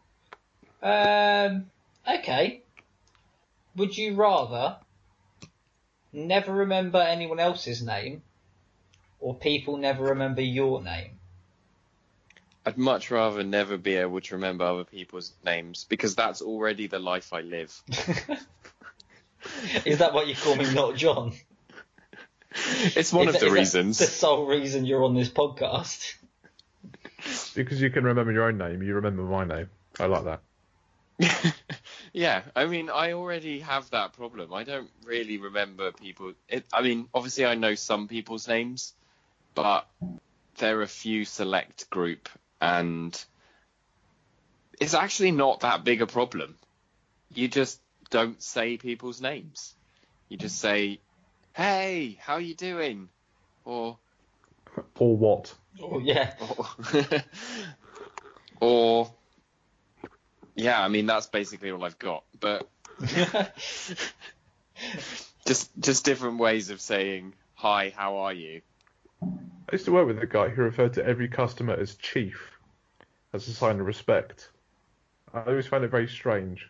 Um. 0.82 1.70
Okay. 2.08 2.64
Would 3.76 3.98
you 3.98 4.16
rather 4.16 4.78
never 6.14 6.54
remember 6.54 7.00
anyone 7.00 7.42
else's 7.42 7.84
name, 7.84 8.24
or 9.20 9.36
people 9.36 9.76
never 9.76 10.06
remember 10.06 10.42
your 10.42 10.82
name? 10.82 11.20
I'd 12.66 12.78
much 12.78 13.12
rather 13.12 13.44
never 13.44 13.76
be 13.76 13.96
able 13.96 14.22
to 14.22 14.36
remember 14.36 14.64
other 14.64 14.86
people's 14.86 15.34
names 15.44 15.84
because 15.90 16.16
that's 16.16 16.42
already 16.42 16.88
the 16.88 17.00
life 17.00 17.34
I 17.34 17.42
live. 17.42 17.84
Is 19.86 20.00
that 20.00 20.14
what 20.14 20.28
you 20.28 20.36
call 20.36 20.56
me, 20.56 20.74
not 20.74 20.96
John? 20.96 21.34
It's 22.96 23.12
one 23.12 23.28
Is 23.28 23.36
of 23.36 23.42
that- 23.42 23.48
the 23.48 23.48
is 23.48 23.52
that 23.74 23.80
reasons. 23.80 23.98
The 24.00 24.06
sole 24.06 24.46
reason 24.46 24.86
you're 24.86 25.04
on 25.04 25.16
this 25.16 25.30
podcast. 25.30 26.16
Because 27.56 27.82
you 27.82 27.90
can 27.90 28.04
remember 28.04 28.32
your 28.32 28.44
own 28.44 28.58
name, 28.60 28.84
you 28.84 28.94
remember 28.96 29.24
my 29.24 29.46
name. 29.46 29.70
I 30.00 30.06
like 30.06 30.26
that. 30.26 31.56
yeah, 32.14 32.44
I 32.56 32.66
mean, 32.66 32.90
I 32.92 33.14
already 33.14 33.62
have 33.62 33.90
that 33.92 34.14
problem. 34.14 34.54
I 34.54 34.64
don't 34.64 34.92
really 35.06 35.38
remember 35.38 35.92
people. 35.92 36.34
It, 36.48 36.66
I 36.72 36.84
mean, 36.84 37.08
obviously, 37.16 37.46
I 37.46 37.56
know 37.56 37.74
some 37.74 38.08
people's 38.08 38.48
names, 38.48 38.94
but 39.56 39.88
they're 40.58 40.84
a 40.84 40.88
few 40.88 41.26
select 41.26 41.90
group, 41.90 42.30
and 42.62 43.20
it's 44.80 44.94
actually 44.94 45.32
not 45.32 45.62
that 45.62 45.84
big 45.84 46.04
a 46.04 46.08
problem. 46.08 46.56
You 47.34 47.48
just 47.48 47.80
don't 48.16 48.42
say 48.42 48.78
people's 48.78 49.20
names. 49.20 49.76
You 50.30 50.38
just 50.38 50.58
say, 50.58 51.02
"Hey, 51.52 52.18
how 52.22 52.36
are 52.36 52.42
you 52.42 52.56
doing?" 52.56 53.10
or 53.66 53.98
Or 54.98 55.18
what? 55.18 55.54
Or 55.82 56.02
yeah. 56.02 56.34
or, 56.40 56.66
or 58.62 59.14
yeah, 60.56 60.82
I 60.82 60.88
mean 60.88 61.08
that's 61.08 61.28
basically 61.28 61.72
all 61.72 61.84
I've 61.84 62.00
got. 62.00 62.24
But 62.40 62.70
just 65.46 65.78
just 65.78 66.06
different 66.06 66.38
ways 66.38 66.70
of 66.70 66.80
saying 66.80 67.34
hi, 67.54 67.92
how 67.94 68.16
are 68.20 68.34
you? 68.34 68.62
I 69.22 69.74
used 69.74 69.84
to 69.86 69.92
work 69.92 70.08
with 70.08 70.20
a 70.20 70.26
guy 70.26 70.48
who 70.48 70.62
referred 70.62 70.94
to 70.94 71.06
every 71.06 71.28
customer 71.28 71.74
as 71.74 71.96
chief, 71.96 72.50
as 73.34 73.46
a 73.50 73.54
sign 73.54 73.82
of 73.82 73.86
respect. 73.86 74.52
I 75.34 75.42
always 75.42 75.68
found 75.68 75.84
it 75.84 75.92
very 75.92 76.08
strange. 76.08 76.70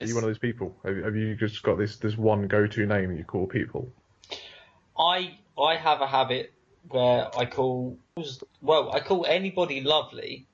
Are 0.00 0.06
you 0.06 0.14
one 0.14 0.22
of 0.22 0.28
those 0.28 0.38
people? 0.38 0.76
Have, 0.84 0.96
have 0.96 1.16
you 1.16 1.34
just 1.34 1.62
got 1.62 1.76
this 1.76 1.96
this 1.96 2.16
one 2.16 2.46
go-to 2.46 2.86
name 2.86 3.16
you 3.16 3.24
call 3.24 3.46
people? 3.46 3.92
I 4.96 5.38
I 5.58 5.76
have 5.76 6.00
a 6.00 6.06
habit 6.06 6.52
where 6.88 7.28
I 7.36 7.46
call 7.46 7.98
well 8.62 8.92
I 8.92 9.00
call 9.00 9.26
anybody 9.26 9.80
lovely, 9.80 10.46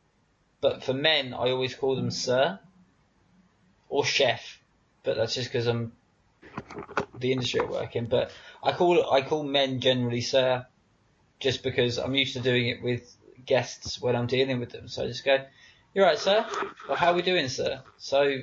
but 0.63 0.83
for 0.83 0.95
men 0.95 1.35
I 1.35 1.51
always 1.51 1.75
call 1.75 1.95
them 1.95 2.11
sir 2.11 2.59
or 3.91 4.05
chef, 4.05 4.61
but 5.03 5.17
that's 5.17 5.35
just 5.35 5.53
because 5.53 5.67
I'm 5.67 5.93
the 7.19 7.33
industry 7.33 7.61
I 7.61 7.65
work 7.65 7.97
in. 7.97 8.07
But 8.07 8.31
I 8.63 8.73
call 8.73 9.13
I 9.13 9.21
call 9.21 9.43
men 9.45 9.81
generally 9.81 10.23
sir, 10.23 10.65
just 11.39 11.63
because 11.63 11.99
I'm 11.99 12.15
used 12.15 12.33
to 12.33 12.41
doing 12.41 12.69
it 12.69 12.83
with 12.83 13.15
guests 13.45 14.01
when 14.01 14.17
I'm 14.17 14.27
dealing 14.27 14.59
with 14.59 14.71
them. 14.71 14.89
So 14.89 15.05
I 15.05 15.07
just 15.07 15.23
go, 15.23 15.45
"You're 15.93 16.07
right, 16.07 16.19
sir. 16.19 16.47
Well, 16.89 16.97
how 16.97 17.13
are 17.13 17.15
we 17.15 17.21
doing, 17.21 17.49
sir?" 17.49 17.83
So, 17.99 18.39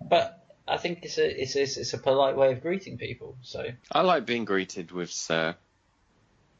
but 0.00 0.44
I 0.66 0.76
think 0.76 1.00
it's 1.02 1.18
a 1.18 1.42
it's 1.42 1.56
a, 1.56 1.62
it's 1.62 1.92
a 1.92 1.98
polite 1.98 2.36
way 2.36 2.52
of 2.52 2.62
greeting 2.62 2.98
people. 2.98 3.36
So. 3.42 3.64
I 3.92 4.00
like 4.02 4.26
being 4.26 4.44
greeted 4.44 4.92
with 4.92 5.10
sir. 5.10 5.54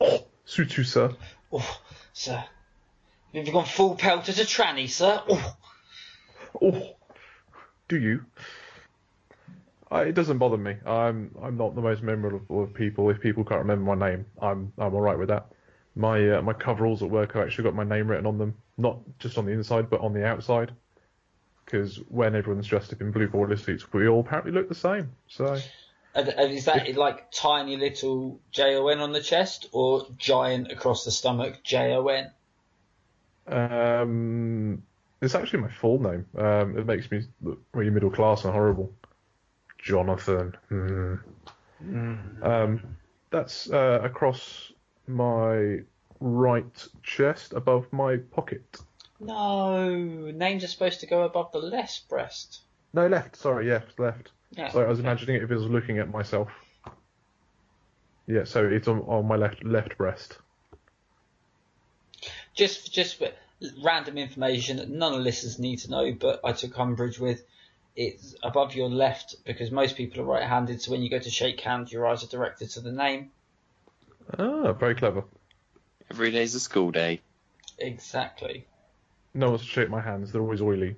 Oh, 0.01 0.27
suit 0.45 0.77
you, 0.77 0.85
sir. 0.85 1.15
Oh, 1.53 1.79
sir. 2.13 2.45
Have 3.35 3.47
you 3.47 3.53
gone 3.53 3.67
full 3.67 3.97
pelt 3.97 4.29
as 4.29 4.39
a 4.39 4.45
tranny, 4.45 4.89
sir? 4.89 5.23
Oh, 5.29 5.57
Oh, 6.63 6.97
do 7.89 7.99
you? 7.99 8.25
I, 9.91 10.03
it 10.03 10.15
doesn't 10.15 10.39
bother 10.39 10.57
me. 10.57 10.77
I'm 10.85 11.35
I'm 11.43 11.57
not 11.57 11.75
the 11.75 11.81
most 11.81 12.03
memorable 12.03 12.63
of 12.63 12.75
people. 12.75 13.09
If 13.11 13.21
people 13.21 13.45
can't 13.45 13.61
remember 13.61 13.95
my 13.95 14.09
name, 14.11 14.27
I'm 14.41 14.73
I'm 14.79 14.95
all 14.95 15.01
right 15.01 15.19
with 15.19 15.29
that. 15.29 15.47
My 15.95 16.39
uh, 16.39 16.43
my 16.43 16.53
coveralls 16.53 17.03
at 17.03 17.11
work 17.11 17.35
have 17.35 17.45
actually 17.45 17.65
got 17.65 17.75
my 17.75 17.85
name 17.85 18.09
written 18.09 18.27
on 18.27 18.39
them, 18.39 18.55
not 18.77 18.99
just 19.19 19.39
on 19.39 19.47
the 19.47 19.53
inside, 19.53 19.89
but 19.89 20.01
on 20.01 20.13
the 20.13 20.27
outside. 20.27 20.73
Because 21.67 21.97
when 22.09 22.35
everyone's 22.35 22.69
dressed 22.69 22.93
up 22.93 23.01
in 23.01 23.11
blue 23.11 23.29
border 23.29 23.57
suits, 23.57 23.93
we 23.93 24.09
all 24.09 24.21
apparently 24.21 24.53
look 24.53 24.69
the 24.69 24.75
same. 24.75 25.11
So 25.27 25.59
and, 26.15 26.29
and 26.29 26.53
is 26.53 26.65
that 26.65 26.95
like 26.97 27.31
tiny 27.33 27.77
little 27.77 28.41
J 28.53 28.77
O 28.77 28.89
N 28.89 29.01
on 29.01 29.13
the 29.13 29.21
chest 29.21 29.69
or 29.73 30.07
giant 30.17 30.73
across 30.73 31.05
the 31.05 31.11
stomach 31.11 31.63
J 31.63 31.93
O 31.93 32.07
N? 32.07 32.31
um, 33.49 34.83
it's 35.21 35.35
actually 35.35 35.61
my 35.61 35.71
full 35.71 36.03
name. 36.03 36.27
Um, 36.37 36.79
it 36.79 36.87
makes 36.87 37.11
me 37.11 37.25
look 37.43 37.61
really 37.73 37.91
middle 37.91 38.11
class 38.11 38.45
and 38.45 38.53
horrible. 38.53 38.93
Jonathan. 39.79 40.57
Hmm. 40.69 41.15
Um, 42.43 42.97
that's 43.31 43.71
uh, 43.71 44.01
across 44.03 44.73
my 45.07 45.81
right 46.21 46.89
chest, 47.03 47.53
above 47.53 47.93
my 47.93 48.17
pocket. 48.17 48.79
No, 49.19 49.89
names 50.31 50.65
are 50.65 50.69
supposed 50.69 51.01
to 51.01 51.07
go 51.07 51.23
above 51.23 51.53
the 51.53 51.59
left 51.59 52.09
breast. 52.09 52.61
No, 52.93 53.07
left. 53.07 53.37
Sorry, 53.37 53.67
yes, 53.67 53.83
left. 53.99 54.31
Yeah. 54.51 54.71
Sorry, 54.71 54.87
I 54.87 54.89
was 54.89 55.01
imagining 55.01 55.37
it 55.37 55.43
if 55.43 55.51
I 55.51 55.55
was 55.55 55.65
looking 55.65 55.99
at 55.99 56.11
myself. 56.11 56.49
Yeah, 58.27 58.45
so 58.45 58.67
it's 58.67 58.89
on, 58.89 59.01
on 59.01 59.27
my 59.27 59.37
left 59.37 59.65
left 59.65 59.97
breast. 59.97 60.39
Just, 62.55 62.93
just 62.93 63.23
random 63.85 64.19
information 64.19 64.79
that 64.79 64.89
none 64.89 65.13
of 65.13 65.19
the 65.19 65.25
listeners 65.25 65.59
need 65.59 65.79
to 65.81 65.91
know, 65.91 66.13
but 66.13 66.41
I 66.45 66.53
took 66.53 66.79
umbrage 66.79 67.19
with. 67.19 67.43
It's 67.95 68.35
above 68.43 68.75
your 68.75 68.91
left 68.91 69.37
because 69.47 69.71
most 69.71 69.97
people 69.97 70.21
are 70.21 70.25
right-handed, 70.25 70.83
so 70.83 70.91
when 70.91 71.03
you 71.03 71.09
go 71.09 71.19
to 71.19 71.31
shake 71.31 71.61
hands, 71.61 71.91
your 71.91 72.07
eyes 72.07 72.23
are 72.23 72.29
directed 72.29 72.69
to 72.71 72.81
the 72.81 72.93
name. 72.93 73.31
Ah, 74.39 74.73
very 74.73 74.95
clever. 74.95 75.25
Every 76.11 76.31
day's 76.31 76.55
a 76.55 76.61
school 76.61 76.91
day. 76.91 77.21
Exactly. 77.79 78.67
No 79.37 79.51
one's 79.51 79.61
to 79.63 79.67
shake 79.69 79.91
my 79.91 80.01
hands; 80.01 80.33
they're 80.33 80.41
always 80.41 80.63
oily. 80.63 80.97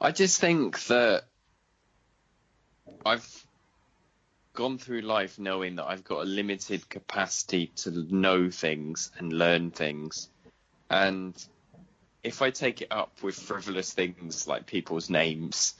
I 0.00 0.12
just 0.12 0.38
think 0.38 0.78
that 0.86 1.24
I've 3.06 3.46
gone 4.52 4.76
through 4.76 5.00
life 5.00 5.38
knowing 5.38 5.76
that 5.76 5.86
I've 5.86 6.04
got 6.04 6.22
a 6.22 6.24
limited 6.24 6.88
capacity 6.90 7.68
to 7.76 7.90
know 8.14 8.50
things 8.50 9.10
and 9.18 9.32
learn 9.32 9.70
things. 9.70 10.28
And 10.90 11.34
if 12.22 12.42
I 12.42 12.50
take 12.50 12.82
it 12.82 12.88
up 12.90 13.22
with 13.22 13.34
frivolous 13.34 13.94
things 13.94 14.46
like 14.46 14.66
people's 14.66 15.08
names, 15.08 15.74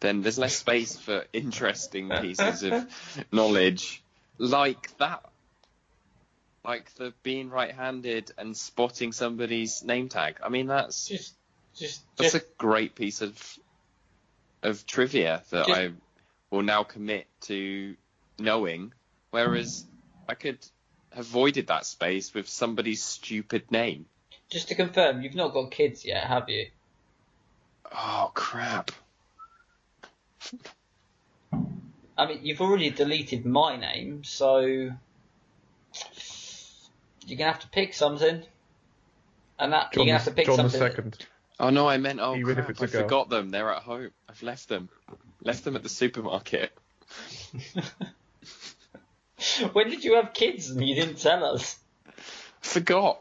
then 0.00 0.22
there's 0.22 0.38
less 0.38 0.56
space 0.56 0.98
for 0.98 1.24
interesting 1.32 2.10
pieces 2.20 2.64
of 2.64 3.24
knowledge 3.32 4.02
like 4.38 4.96
that. 4.98 5.29
Like 6.64 6.92
the 6.94 7.14
being 7.22 7.48
right-handed 7.48 8.32
and 8.36 8.56
spotting 8.56 9.12
somebody's 9.12 9.82
name 9.82 10.08
tag. 10.08 10.36
I 10.44 10.50
mean, 10.50 10.66
that's 10.66 11.08
Just, 11.08 11.34
just, 11.74 12.02
that's 12.16 12.32
just 12.32 12.44
a 12.44 12.46
great 12.58 12.94
piece 12.94 13.22
of 13.22 13.58
of 14.62 14.86
trivia 14.86 15.42
that 15.50 15.66
Just- 15.66 15.80
I 15.80 15.90
will 16.50 16.62
now 16.62 16.82
commit 16.82 17.26
to 17.42 17.96
knowing, 18.38 18.92
whereas 19.30 19.86
I 20.28 20.34
could 20.34 20.58
have 21.12 21.26
avoided 21.26 21.68
that 21.68 21.86
space 21.86 22.34
with 22.34 22.48
somebody's 22.48 23.02
stupid 23.02 23.70
name. 23.70 24.06
Just 24.50 24.68
to 24.68 24.74
confirm, 24.74 25.22
you've 25.22 25.34
not 25.34 25.52
got 25.52 25.70
kids 25.70 26.04
yet, 26.04 26.24
have 26.24 26.48
you? 26.48 26.66
Oh 27.92 28.30
crap! 28.34 28.90
I 32.18 32.26
mean, 32.26 32.40
you've 32.42 32.60
already 32.60 32.90
deleted 32.90 33.46
my 33.46 33.76
name, 33.76 34.24
so 34.24 34.90
you're 37.26 37.38
gonna 37.38 37.52
have 37.52 37.62
to 37.62 37.68
pick 37.68 37.94
something. 37.94 38.42
And 39.58 39.72
that 39.72 39.92
John, 39.92 40.06
you're 40.06 40.12
gonna 40.12 40.18
have 40.18 40.28
to 40.28 40.34
pick 40.34 40.46
John 40.46 40.56
the 40.56 40.62
something. 40.70 40.80
second. 40.80 41.26
Oh 41.58 41.70
no, 41.70 41.88
I 41.88 41.98
meant 41.98 42.20
oh 42.20 42.34
Even 42.36 42.58
if 42.58 42.64
crap! 42.64 42.70
it's 42.70 42.80
a 42.94 42.94
I 42.98 43.02
forgot 43.02 43.28
them. 43.28 43.50
They're 43.50 43.70
at 43.70 43.82
home. 43.82 44.10
I've 44.28 44.42
left 44.42 44.68
them. 44.68 44.88
Left 45.42 45.64
them 45.64 45.76
at 45.76 45.82
the 45.82 45.88
supermarket. 45.88 46.72
when 49.72 49.90
did 49.90 50.04
you 50.04 50.14
have 50.16 50.32
kids 50.32 50.70
and 50.70 50.86
you 50.86 50.94
didn't 50.94 51.18
tell 51.18 51.44
us? 51.44 51.78
Forgot. 52.60 53.20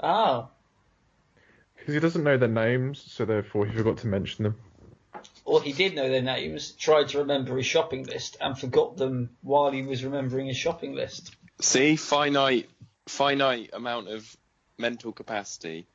Oh, 0.00 0.48
Because 1.76 1.94
he 1.94 2.00
doesn't 2.00 2.24
know 2.24 2.36
their 2.36 2.48
names, 2.48 3.02
so 3.06 3.24
therefore 3.24 3.66
he 3.66 3.76
forgot 3.76 3.98
to 3.98 4.08
mention 4.08 4.42
them. 4.42 4.56
or 5.44 5.62
he 5.62 5.72
did 5.72 5.94
know 5.94 6.08
their 6.08 6.22
names, 6.22 6.72
tried 6.72 7.08
to 7.08 7.18
remember 7.18 7.56
his 7.56 7.66
shopping 7.66 8.04
list, 8.04 8.36
and 8.40 8.58
forgot 8.58 8.96
them 8.96 9.30
while 9.42 9.70
he 9.70 9.82
was 9.82 10.04
remembering 10.04 10.48
his 10.48 10.56
shopping 10.56 10.94
list. 10.94 11.34
See, 11.60 11.94
finite, 11.96 12.68
finite 13.06 13.70
amount 13.72 14.08
of 14.08 14.36
mental 14.78 15.12
capacity, 15.12 15.86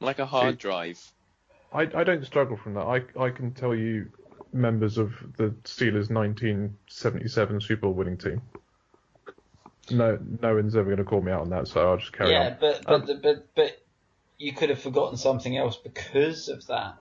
like 0.00 0.18
a 0.18 0.26
hard 0.26 0.54
See- 0.54 0.58
drive. 0.58 1.12
I, 1.72 1.88
I 1.92 2.04
don't 2.04 2.24
struggle 2.24 2.56
from 2.56 2.74
that. 2.74 2.82
I, 2.82 3.02
I 3.20 3.30
can 3.30 3.50
tell 3.52 3.74
you 3.74 4.08
members 4.52 4.96
of 4.96 5.12
the 5.36 5.48
Steelers 5.64 6.08
1977 6.08 7.60
Super 7.60 7.80
Bowl 7.82 7.92
winning 7.92 8.16
team. 8.16 8.42
No, 9.90 10.18
no 10.40 10.54
one's 10.54 10.76
ever 10.76 10.84
going 10.84 10.98
to 10.98 11.04
call 11.04 11.20
me 11.20 11.32
out 11.32 11.40
on 11.42 11.50
that, 11.50 11.66
so 11.66 11.90
I'll 11.90 11.96
just 11.96 12.12
carry 12.12 12.30
yeah, 12.30 12.46
on. 12.50 12.56
but 12.60 12.84
but, 12.86 12.94
Um, 12.94 13.06
the, 13.06 13.14
but 13.16 13.54
but 13.54 13.82
you 14.38 14.52
could 14.52 14.70
have 14.70 14.80
forgotten 14.80 15.16
something 15.16 15.56
else 15.56 15.76
because 15.76 16.48
of 16.48 16.66
that. 16.68 16.94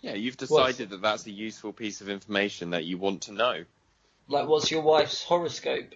Yeah, 0.00 0.14
you've 0.14 0.36
decided 0.36 0.90
that 0.90 1.02
that's 1.02 1.26
a 1.26 1.30
useful 1.32 1.72
piece 1.72 2.00
of 2.00 2.08
information 2.08 2.70
that 2.70 2.84
you 2.84 2.96
want 2.96 3.22
to 3.22 3.32
know. 3.32 3.64
Like, 4.28 4.46
what's 4.46 4.70
your 4.70 4.82
wife's 4.82 5.24
horoscope? 5.24 5.94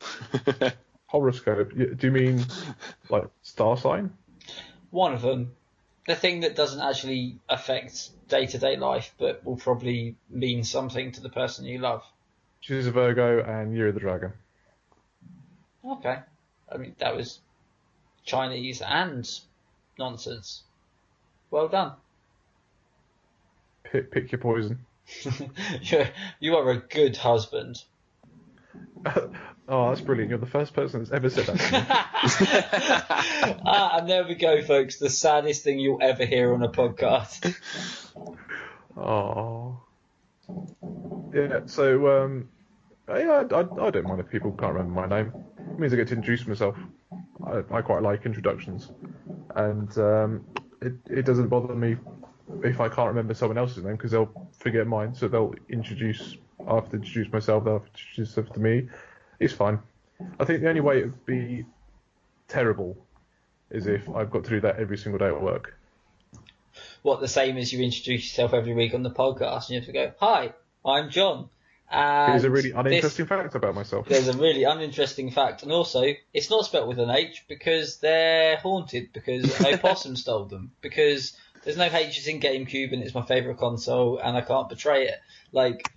Horoscope. 1.14 1.72
Do 1.76 1.96
you 2.00 2.10
mean 2.10 2.44
like 3.08 3.28
star 3.42 3.76
sign? 3.76 4.12
One 4.90 5.14
of 5.14 5.22
them, 5.22 5.52
the 6.08 6.16
thing 6.16 6.40
that 6.40 6.56
doesn't 6.56 6.80
actually 6.80 7.38
affect 7.48 8.10
day 8.28 8.46
to 8.46 8.58
day 8.58 8.76
life, 8.76 9.14
but 9.16 9.44
will 9.44 9.54
probably 9.54 10.16
mean 10.28 10.64
something 10.64 11.12
to 11.12 11.20
the 11.20 11.28
person 11.28 11.66
you 11.66 11.78
love. 11.78 12.02
She's 12.58 12.88
a 12.88 12.90
Virgo 12.90 13.44
and 13.44 13.76
you're 13.76 13.92
the 13.92 14.00
Dragon. 14.00 14.32
Okay, 15.86 16.18
I 16.68 16.76
mean 16.78 16.96
that 16.98 17.14
was 17.14 17.38
Chinese 18.24 18.82
and 18.82 19.24
nonsense. 19.96 20.64
Well 21.52 21.68
done. 21.68 21.92
Pick, 23.84 24.10
pick 24.10 24.32
your 24.32 24.40
poison. 24.40 24.80
You're, 25.82 26.08
you 26.40 26.56
are 26.56 26.70
a 26.70 26.78
good 26.78 27.18
husband. 27.18 27.84
oh, 29.68 29.88
that's 29.88 30.00
brilliant. 30.00 30.30
You're 30.30 30.38
the 30.38 30.46
first 30.46 30.74
person 30.74 31.00
that's 31.00 31.12
ever 31.12 31.30
said 31.30 31.46
that 31.46 31.86
ah, 33.64 33.98
and 33.98 34.08
there 34.08 34.26
we 34.26 34.34
go, 34.34 34.62
folks. 34.62 34.98
The 34.98 35.10
saddest 35.10 35.64
thing 35.64 35.78
you'll 35.78 36.02
ever 36.02 36.24
hear 36.24 36.54
on 36.54 36.62
a 36.62 36.68
podcast. 36.68 37.54
Oh. 38.96 39.80
Yeah, 41.34 41.60
so, 41.66 42.22
um, 42.22 42.48
yeah, 43.08 43.44
I, 43.50 43.54
I, 43.54 43.60
I 43.60 43.90
don't 43.90 44.04
mind 44.04 44.20
if 44.20 44.30
people 44.30 44.52
can't 44.52 44.74
remember 44.74 45.06
my 45.06 45.06
name. 45.06 45.32
It 45.58 45.78
means 45.78 45.92
I 45.92 45.96
get 45.96 46.08
to 46.08 46.14
introduce 46.14 46.46
myself. 46.46 46.76
I, 47.44 47.62
I 47.70 47.82
quite 47.82 48.02
like 48.02 48.24
introductions. 48.24 48.90
And 49.56 49.96
um, 49.98 50.44
it, 50.80 50.94
it 51.10 51.24
doesn't 51.24 51.48
bother 51.48 51.74
me 51.74 51.96
if 52.62 52.80
I 52.80 52.88
can't 52.88 53.08
remember 53.08 53.34
someone 53.34 53.58
else's 53.58 53.82
name 53.82 53.96
because 53.96 54.12
they'll 54.12 54.50
forget 54.58 54.86
mine. 54.86 55.14
So 55.14 55.28
they'll 55.28 55.54
introduce, 55.68 56.36
after 56.68 56.96
introduce 56.96 57.32
myself, 57.32 57.64
they'll 57.64 57.84
introduce 57.92 58.34
themselves 58.34 58.54
to 58.54 58.60
me. 58.60 58.88
It's 59.40 59.52
fine. 59.52 59.78
I 60.38 60.44
think 60.44 60.60
the 60.62 60.68
only 60.68 60.80
way 60.80 60.98
it 61.00 61.04
would 61.06 61.26
be 61.26 61.66
terrible 62.48 62.96
is 63.70 63.86
if 63.86 64.08
I've 64.08 64.30
got 64.30 64.44
to 64.44 64.50
do 64.50 64.60
that 64.60 64.76
every 64.78 64.96
single 64.96 65.18
day 65.18 65.26
at 65.34 65.40
work. 65.40 65.76
What 67.02 67.20
the 67.20 67.28
same 67.28 67.56
as 67.56 67.72
you 67.72 67.82
introduce 67.82 68.24
yourself 68.24 68.54
every 68.54 68.74
week 68.74 68.94
on 68.94 69.02
the 69.02 69.10
podcast, 69.10 69.68
and 69.68 69.70
you 69.70 69.76
have 69.76 69.86
to 69.86 69.92
go, 69.92 70.12
"Hi, 70.20 70.52
I'm 70.84 71.10
John." 71.10 71.48
And 71.90 72.32
Here's 72.32 72.44
a 72.44 72.50
really 72.50 72.70
this- 72.70 72.78
uninteresting 72.78 73.26
fact 73.26 73.54
about 73.54 73.74
myself. 73.74 74.08
there's 74.08 74.28
a 74.28 74.36
really 74.36 74.64
uninteresting 74.64 75.30
fact, 75.30 75.62
and 75.62 75.70
also 75.70 76.12
it's 76.32 76.48
not 76.50 76.64
spelt 76.64 76.88
with 76.88 76.98
an 76.98 77.10
H 77.10 77.44
because 77.48 77.98
they're 77.98 78.56
haunted 78.56 79.12
because 79.12 79.44
an 79.60 79.74
opossum 79.74 80.16
stole 80.16 80.46
them 80.46 80.72
because 80.80 81.36
there's 81.62 81.76
no 81.76 81.84
H's 81.92 82.26
in 82.26 82.40
GameCube 82.40 82.92
and 82.92 83.02
it's 83.02 83.14
my 83.14 83.22
favourite 83.22 83.58
console 83.58 84.18
and 84.18 84.36
I 84.36 84.40
can't 84.40 84.68
betray 84.68 85.06
it. 85.08 85.20
Like 85.52 85.90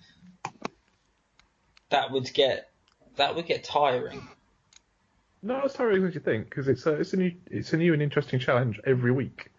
that 1.90 2.12
would 2.12 2.32
get 2.34 2.70
that 3.16 3.36
would 3.36 3.46
get 3.46 3.64
tiring. 3.64 4.28
No, 5.42 5.62
it's 5.64 5.76
tiring 5.76 6.06
as 6.06 6.14
you 6.14 6.22
think 6.22 6.50
because 6.50 6.68
it's 6.68 6.86
a 6.86 6.94
it's 6.94 7.14
a 7.14 7.18
new 7.18 7.32
it's 7.50 7.74
a 7.74 7.78
new 7.78 7.94
and 7.94 8.02
interesting 8.02 8.40
challenge 8.40 8.80
every 8.86 9.12
week. 9.12 9.52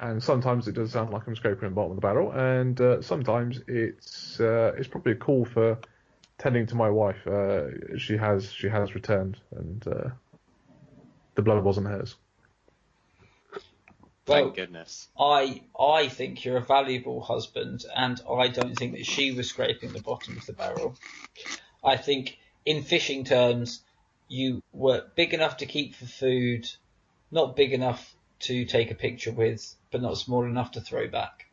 And 0.00 0.22
sometimes 0.22 0.66
it 0.66 0.72
does 0.72 0.90
sound 0.90 1.10
like 1.10 1.26
I'm 1.26 1.36
scraping 1.36 1.68
the 1.68 1.74
bottom 1.74 1.92
of 1.92 1.96
the 1.96 2.00
barrel, 2.00 2.32
and 2.32 2.80
uh, 2.80 3.02
sometimes 3.02 3.60
it's 3.68 4.40
uh, 4.40 4.72
it's 4.76 4.88
probably 4.88 5.12
a 5.12 5.16
call 5.16 5.44
for 5.44 5.78
tending 6.38 6.66
to 6.66 6.74
my 6.74 6.90
wife. 6.90 7.24
Uh, 7.26 7.98
she 7.98 8.16
has 8.16 8.52
she 8.52 8.68
has 8.68 8.94
returned, 8.94 9.38
and 9.52 9.86
uh, 9.86 10.10
the 11.36 11.42
blood 11.42 11.62
wasn't 11.62 11.86
hers. 11.86 12.16
Well, 14.26 14.44
Thank 14.44 14.56
goodness. 14.56 15.08
I 15.18 15.62
I 15.78 16.08
think 16.08 16.44
you're 16.44 16.58
a 16.58 16.64
valuable 16.64 17.20
husband, 17.20 17.84
and 17.94 18.20
I 18.30 18.48
don't 18.48 18.74
think 18.76 18.92
that 18.92 19.06
she 19.06 19.32
was 19.32 19.48
scraping 19.48 19.92
the 19.92 20.00
bottom 20.02 20.36
of 20.36 20.46
the 20.46 20.52
barrel. 20.52 20.96
I 21.84 21.96
think, 21.96 22.38
in 22.64 22.82
fishing 22.84 23.24
terms, 23.24 23.82
you 24.28 24.62
were 24.72 25.04
big 25.16 25.34
enough 25.34 25.56
to 25.58 25.66
keep 25.66 25.96
for 25.96 26.06
food, 26.06 26.70
not 27.32 27.56
big 27.56 27.72
enough 27.72 28.14
to 28.40 28.64
take 28.64 28.90
a 28.90 28.94
picture 28.94 29.32
with, 29.32 29.74
but 29.90 30.00
not 30.02 30.16
small 30.18 30.44
enough 30.44 30.72
to 30.72 30.80
throw 30.80 31.08
back. 31.08 31.46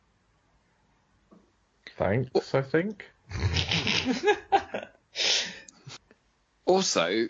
Thanks, 1.97 2.53
I 2.53 2.61
think. 2.61 3.05
Also, 6.69 7.27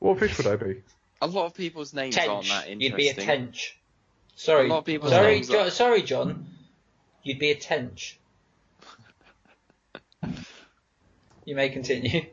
What 0.00 0.18
fish 0.18 0.36
would 0.36 0.46
I 0.46 0.56
be? 0.56 0.82
a 1.22 1.26
lot 1.26 1.46
of 1.46 1.54
people's 1.54 1.94
names 1.94 2.14
aren't 2.18 2.46
that 2.48 2.68
interesting. 2.68 2.80
You'd 2.80 2.94
be 2.94 3.08
a 3.08 3.14
tench. 3.14 3.78
Sorry, 4.36 4.66
A 4.66 4.68
lot 4.68 4.78
of 4.78 4.84
people's 4.84 5.12
sorry, 5.12 5.34
names 5.36 5.48
jo- 5.48 5.66
are- 5.66 5.70
sorry, 5.70 6.02
John. 6.02 6.46
You'd 7.22 7.38
be 7.38 7.50
a 7.50 7.54
tench. 7.56 8.18
You 11.44 11.54
may 11.54 11.68
continue. 11.70 12.26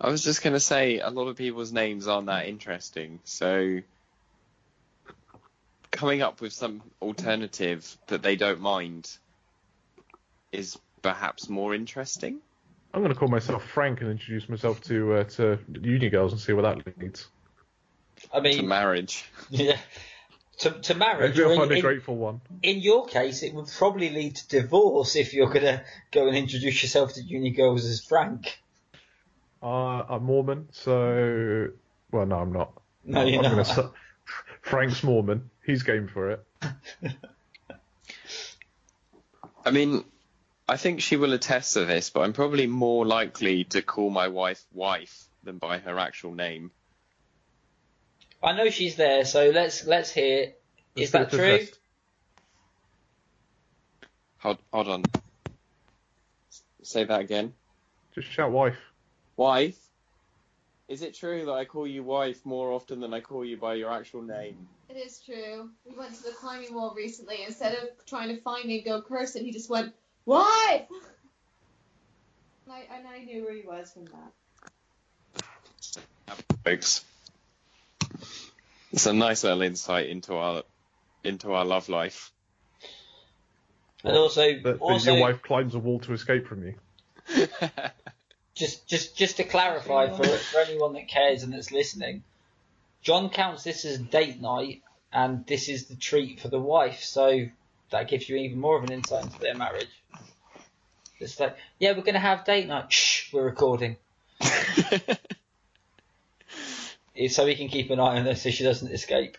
I 0.00 0.08
was 0.10 0.24
just 0.24 0.42
gonna 0.42 0.60
say 0.60 0.98
a 0.98 1.10
lot 1.10 1.28
of 1.28 1.36
people's 1.36 1.72
names 1.72 2.08
aren't 2.08 2.26
that 2.26 2.46
interesting, 2.46 3.20
so 3.24 3.80
coming 5.90 6.20
up 6.22 6.40
with 6.40 6.52
some 6.52 6.82
alternative 7.00 7.96
that 8.08 8.22
they 8.22 8.34
don't 8.36 8.60
mind 8.60 9.08
is 10.52 10.76
perhaps 11.02 11.48
more 11.48 11.74
interesting. 11.74 12.38
I'm 12.92 13.00
going 13.00 13.12
to 13.12 13.18
call 13.18 13.28
myself 13.28 13.64
Frank 13.64 14.00
and 14.00 14.10
introduce 14.10 14.48
myself 14.48 14.80
to 14.84 15.14
uh, 15.14 15.24
to 15.24 15.58
uni 15.82 16.10
girls 16.10 16.32
and 16.32 16.40
see 16.40 16.52
where 16.52 16.62
that 16.62 16.98
leads. 17.00 17.26
I 18.32 18.36
To 18.38 18.42
mean, 18.42 18.68
marriage. 18.68 19.24
yeah. 19.50 19.76
To, 20.58 20.70
to 20.70 20.94
marriage, 20.94 21.32
Maybe 21.36 21.44
I'll 21.44 21.50
in, 21.52 21.58
find 21.58 21.72
a 21.72 21.80
grateful 21.80 22.16
one. 22.16 22.40
in 22.62 22.78
your 22.78 23.06
case, 23.06 23.42
it 23.42 23.52
would 23.54 23.66
probably 23.66 24.10
lead 24.10 24.36
to 24.36 24.48
divorce 24.48 25.16
if 25.16 25.34
you're 25.34 25.50
gonna 25.50 25.82
go 26.12 26.28
and 26.28 26.36
introduce 26.36 26.82
yourself 26.82 27.14
to 27.14 27.22
uni 27.22 27.50
girls 27.50 27.84
as 27.84 28.00
Frank. 28.00 28.58
Uh, 29.62 30.04
I'm 30.08 30.24
Mormon, 30.24 30.68
so 30.72 31.68
well, 32.12 32.26
no, 32.26 32.36
I'm 32.36 32.52
not. 32.52 32.72
No, 33.04 33.24
you're 33.24 33.44
I'm 33.44 33.56
gonna 33.56 33.76
not. 33.76 33.94
Frank's 34.62 35.02
Mormon. 35.02 35.50
He's 35.64 35.82
game 35.82 36.06
for 36.08 36.30
it. 36.30 36.44
I 39.64 39.70
mean, 39.70 40.04
I 40.68 40.76
think 40.76 41.00
she 41.00 41.16
will 41.16 41.32
attest 41.32 41.74
to 41.74 41.84
this, 41.84 42.10
but 42.10 42.20
I'm 42.20 42.32
probably 42.32 42.66
more 42.66 43.04
likely 43.06 43.64
to 43.64 43.82
call 43.82 44.10
my 44.10 44.28
wife 44.28 44.62
wife 44.72 45.24
than 45.42 45.58
by 45.58 45.78
her 45.78 45.98
actual 45.98 46.32
name. 46.32 46.70
I 48.44 48.52
know 48.52 48.68
she's 48.68 48.96
there, 48.96 49.24
so 49.24 49.50
let's 49.50 49.86
let's 49.86 50.10
hear. 50.10 50.52
Is 50.94 51.12
that 51.12 51.30
true? 51.30 51.42
a 51.42 51.58
test. 51.58 51.78
Hold, 54.38 54.58
hold 54.70 54.88
on. 54.88 55.04
Say 56.82 57.04
that 57.04 57.20
again. 57.20 57.54
Just 58.14 58.30
shout 58.30 58.52
wife. 58.52 58.76
Wife? 59.36 59.78
Is 60.86 61.00
it 61.00 61.14
true 61.14 61.46
that 61.46 61.52
I 61.52 61.64
call 61.64 61.86
you 61.86 62.02
wife 62.02 62.44
more 62.44 62.70
often 62.70 63.00
than 63.00 63.14
I 63.14 63.20
call 63.20 63.42
you 63.44 63.56
by 63.56 63.74
your 63.74 63.90
actual 63.90 64.20
name? 64.20 64.68
It 64.90 64.98
is 64.98 65.18
true. 65.24 65.70
We 65.86 65.96
went 65.96 66.14
to 66.16 66.22
the 66.24 66.32
climbing 66.32 66.74
wall 66.74 66.92
recently. 66.94 67.38
Instead 67.46 67.72
of 67.72 67.88
trying 68.06 68.28
to 68.28 68.40
find 68.42 68.66
me 68.66 68.76
and 68.76 68.84
go 68.84 69.00
curse 69.00 69.34
it, 69.34 69.42
he 69.42 69.50
just 69.50 69.70
went, 69.70 69.94
Wife! 70.26 70.82
And 72.66 72.72
I, 72.72 72.96
and 72.96 73.06
I 73.06 73.18
knew 73.18 73.44
where 73.44 73.52
he 73.52 73.60
was 73.60 73.92
from 73.92 74.06
that. 74.06 75.44
Folks. 76.64 77.04
It's 78.94 79.06
a 79.06 79.12
nice 79.12 79.42
little 79.42 79.62
insight 79.62 80.06
into 80.06 80.36
our 80.36 80.62
into 81.24 81.52
our 81.52 81.64
love 81.64 81.88
life. 81.88 82.30
And 84.04 84.16
also, 84.16 84.52
That, 84.52 84.62
that 84.62 84.80
also 84.80 85.14
your 85.14 85.20
wife 85.20 85.42
climbs 85.42 85.74
a 85.74 85.80
wall 85.80 85.98
to 85.98 86.12
escape 86.12 86.46
from 86.46 86.62
you. 86.62 86.74
just 88.54 88.86
just 88.86 89.16
just 89.16 89.38
to 89.38 89.42
clarify 89.42 90.10
for, 90.10 90.22
for 90.22 90.60
anyone 90.60 90.92
that 90.92 91.08
cares 91.08 91.42
and 91.42 91.52
that's 91.52 91.72
listening, 91.72 92.22
John 93.02 93.30
counts 93.30 93.64
this 93.64 93.84
as 93.84 93.98
date 93.98 94.40
night, 94.40 94.82
and 95.12 95.44
this 95.44 95.68
is 95.68 95.86
the 95.86 95.96
treat 95.96 96.38
for 96.38 96.46
the 96.46 96.60
wife. 96.60 97.02
So 97.02 97.46
that 97.90 98.06
gives 98.06 98.28
you 98.28 98.36
even 98.36 98.60
more 98.60 98.78
of 98.78 98.84
an 98.84 98.92
insight 98.92 99.24
into 99.24 99.40
their 99.40 99.56
marriage. 99.56 99.90
It's 101.18 101.40
like, 101.40 101.56
yeah, 101.80 101.96
we're 101.96 102.04
gonna 102.04 102.20
have 102.20 102.44
date 102.44 102.68
night. 102.68 102.92
Shh, 102.92 103.32
we're 103.32 103.42
recording. 103.42 103.96
So 107.28 107.44
we 107.44 107.54
can 107.54 107.68
keep 107.68 107.90
an 107.90 108.00
eye 108.00 108.18
on 108.18 108.24
her 108.24 108.34
so 108.34 108.50
she 108.50 108.64
doesn't 108.64 108.90
escape. 108.90 109.38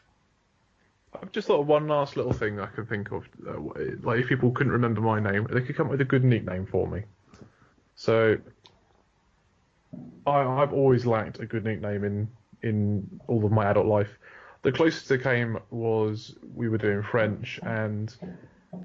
I've 1.21 1.31
just 1.31 1.47
thought 1.47 1.61
of 1.61 1.67
one 1.67 1.87
last 1.87 2.17
little 2.17 2.33
thing 2.33 2.59
I 2.59 2.67
can 2.67 2.85
think 2.85 3.11
of. 3.11 3.27
Uh, 3.47 3.59
like, 4.01 4.19
if 4.19 4.27
people 4.27 4.51
couldn't 4.51 4.73
remember 4.73 5.01
my 5.01 5.19
name, 5.19 5.47
they 5.51 5.61
could 5.61 5.75
come 5.75 5.87
up 5.87 5.91
with 5.91 6.01
a 6.01 6.05
good 6.05 6.23
nickname 6.23 6.65
for 6.65 6.87
me. 6.87 7.03
So, 7.95 8.37
I, 10.25 10.41
I've 10.41 10.73
always 10.73 11.05
lacked 11.05 11.39
a 11.39 11.45
good 11.45 11.63
nickname 11.63 12.03
in 12.03 12.27
in 12.61 13.19
all 13.27 13.45
of 13.45 13.51
my 13.51 13.69
adult 13.69 13.85
life. 13.85 14.09
The 14.63 14.71
closest 14.71 15.11
it 15.11 15.21
came 15.21 15.59
was 15.69 16.35
we 16.55 16.69
were 16.69 16.79
doing 16.79 17.03
French 17.03 17.59
and 17.61 18.13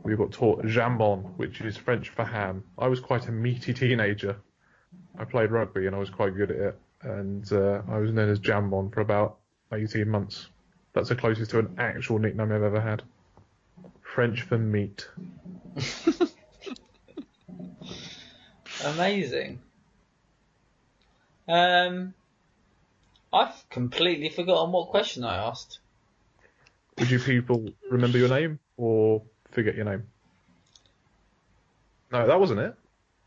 we 0.02 0.14
got 0.14 0.32
taught 0.32 0.62
jambon, 0.64 1.36
which 1.36 1.62
is 1.62 1.76
French 1.76 2.10
for 2.10 2.24
ham. 2.24 2.62
I 2.78 2.88
was 2.88 3.00
quite 3.00 3.26
a 3.28 3.32
meaty 3.32 3.72
teenager. 3.72 4.36
I 5.18 5.24
played 5.24 5.50
rugby 5.50 5.86
and 5.86 5.96
I 5.96 5.98
was 5.98 6.10
quite 6.10 6.36
good 6.36 6.50
at 6.50 6.56
it, 6.58 6.78
and 7.02 7.50
uh, 7.52 7.82
I 7.88 7.98
was 7.98 8.12
known 8.12 8.28
as 8.28 8.38
jambon 8.38 8.92
for 8.92 9.00
about 9.00 9.38
18 9.72 10.08
months. 10.08 10.48
That's 10.92 11.08
the 11.08 11.16
closest 11.16 11.50
to 11.52 11.60
an 11.60 11.76
actual 11.78 12.18
nickname 12.18 12.52
I've 12.52 12.62
ever 12.62 12.80
had. 12.80 13.02
French 14.02 14.42
for 14.42 14.58
meat. 14.58 15.08
Amazing. 18.84 19.60
Um, 21.46 22.14
I've 23.32 23.68
completely 23.70 24.28
forgotten 24.28 24.72
what 24.72 24.88
question 24.88 25.24
I 25.24 25.36
asked. 25.36 25.78
Would 26.98 27.10
you 27.10 27.18
people 27.18 27.72
remember 27.90 28.18
your 28.18 28.28
name 28.28 28.58
or 28.76 29.22
forget 29.50 29.74
your 29.74 29.84
name? 29.84 30.04
No, 32.12 32.26
that 32.26 32.40
wasn't 32.40 32.60
it. 32.60 32.74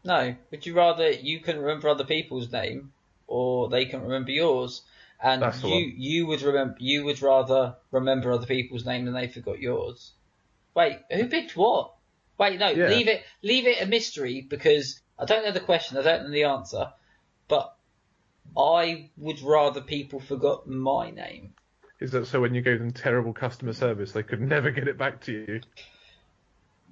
No, 0.04 0.36
would 0.52 0.66
you 0.66 0.76
rather 0.76 1.10
you 1.10 1.40
couldn't 1.40 1.62
remember 1.62 1.88
other 1.88 2.04
people's 2.04 2.52
name 2.52 2.92
or 3.28 3.70
they 3.70 3.86
can't 3.86 4.04
remember 4.04 4.32
yours? 4.32 4.82
And 5.22 5.42
That's 5.42 5.64
you 5.64 5.78
you 5.96 6.28
would 6.28 6.42
remember 6.42 6.76
you 6.80 7.06
would 7.06 7.22
rather 7.22 7.78
remember 7.92 8.32
other 8.32 8.46
people's 8.46 8.86
name 8.86 9.06
than 9.06 9.14
they 9.14 9.28
forgot 9.28 9.60
yours. 9.60 10.12
Wait, 10.76 11.00
who 11.12 11.28
picked 11.28 11.56
what? 11.56 11.94
Wait, 12.38 12.60
no, 12.60 12.70
Yeah. 12.70 12.90
leave 12.90 13.08
it 13.08 13.24
leave 13.42 13.68
it 13.68 13.82
a 13.82 13.86
mystery 13.86 14.42
because 14.42 15.00
I 15.18 15.26
don't 15.26 15.46
know 15.46 15.52
the 15.52 15.60
question, 15.60 15.98
I 15.98 16.02
don't 16.02 16.24
know 16.26 16.32
the 16.32 16.44
answer, 16.44 16.92
but 17.48 17.76
I 18.58 19.12
would 19.18 19.42
rather 19.42 19.82
people 19.82 20.20
forgot 20.20 20.68
my 20.68 21.12
name. 21.12 21.54
Is 22.00 22.12
that 22.12 22.28
so 22.28 22.42
when 22.42 22.54
you 22.54 22.62
gave 22.62 22.80
them 22.80 22.92
terrible 22.92 23.34
customer 23.34 23.74
service, 23.74 24.12
they 24.12 24.24
could 24.24 24.42
never 24.42 24.72
get 24.72 24.88
it 24.88 24.98
back 24.98 25.22
to 25.22 25.32
you? 25.32 25.62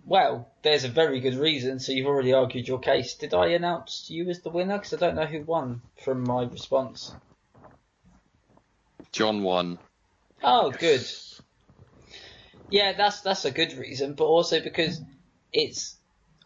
Well, 0.06 0.50
there's 0.64 0.84
a 0.84 0.90
very 0.90 1.20
good 1.20 1.36
reason, 1.36 1.80
so 1.80 1.92
you've 1.92 2.08
already 2.08 2.34
argued 2.34 2.68
your 2.68 2.80
case. 2.80 3.16
Did 3.16 3.34
I 3.34 3.48
announce 3.48 4.10
you 4.10 4.30
as 4.30 4.42
the 4.42 4.50
winner? 4.50 4.78
Because 4.78 4.94
I 4.94 4.98
don't 4.98 5.16
know 5.16 5.26
who 5.26 5.44
won 5.44 5.82
from 6.04 6.24
my 6.24 6.44
response. 6.44 7.14
John 9.12 9.44
won. 9.44 9.78
Oh, 10.44 10.72
good. 10.72 11.06
Yeah, 12.70 12.94
that's 12.94 13.22
that's 13.22 13.46
a 13.46 13.52
good 13.52 13.74
reason, 13.74 14.14
but 14.14 14.26
also 14.26 14.62
because 14.62 15.02
it's 15.52 15.98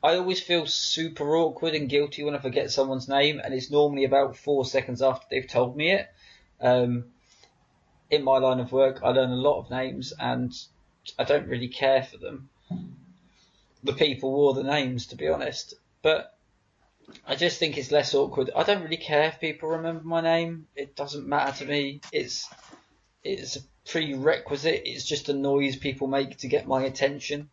I 0.04 0.16
always 0.18 0.42
feel 0.42 0.66
super 0.66 1.36
awkward 1.36 1.74
and 1.74 1.90
guilty 1.90 2.24
when 2.24 2.36
I 2.36 2.40
forget 2.40 2.72
someone's 2.72 3.08
name, 3.08 3.40
and 3.44 3.54
it's 3.54 3.72
normally 3.72 4.04
about 4.04 4.38
four 4.38 4.66
seconds 4.66 5.02
after 5.02 5.26
they've 5.30 5.48
told 5.48 5.76
me 5.76 5.94
it. 5.94 6.08
Um, 6.62 7.06
in 8.10 8.24
my 8.24 8.38
line 8.38 8.60
of 8.60 8.72
work, 8.72 9.00
I 9.04 9.10
learn 9.10 9.32
a 9.32 9.36
lot 9.36 9.60
of 9.60 9.72
names, 9.72 10.14
and 10.20 10.54
I 11.18 11.24
don't 11.24 11.48
really 11.48 11.68
care 11.68 12.04
for 12.04 12.18
them, 12.18 12.50
the 13.86 13.94
people 13.94 14.32
wore 14.32 14.54
the 14.54 14.64
names, 14.64 15.08
to 15.08 15.16
be 15.16 15.28
honest. 15.28 15.76
But 16.02 16.36
I 17.26 17.36
just 17.36 17.60
think 17.60 17.78
it's 17.78 17.92
less 17.92 18.14
awkward. 18.14 18.50
I 18.56 18.64
don't 18.64 18.84
really 18.84 18.98
care 18.98 19.26
if 19.26 19.40
people 19.40 19.70
remember 19.70 20.04
my 20.04 20.22
name. 20.22 20.68
It 20.76 20.96
doesn't 20.96 21.28
matter 21.28 21.64
to 21.64 21.72
me. 21.72 22.02
It's 22.12 22.50
it's 23.24 23.56
a 23.56 23.60
prerequisite. 23.90 24.82
It's 24.86 25.06
just 25.06 25.30
a 25.30 25.34
noise 25.34 25.76
people 25.76 26.08
make 26.08 26.38
to 26.40 26.48
get 26.48 26.68
my 26.68 26.84
attention. 26.84 27.50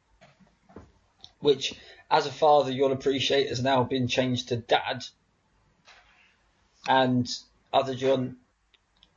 Which, 1.40 1.74
as 2.10 2.26
a 2.26 2.32
father, 2.32 2.70
you'll 2.70 2.92
appreciate 2.92 3.48
has 3.48 3.62
now 3.62 3.84
been 3.84 4.08
changed 4.08 4.48
to 4.48 4.56
dad. 4.56 5.04
And 6.88 7.28
other 7.72 7.94
John, 7.94 8.36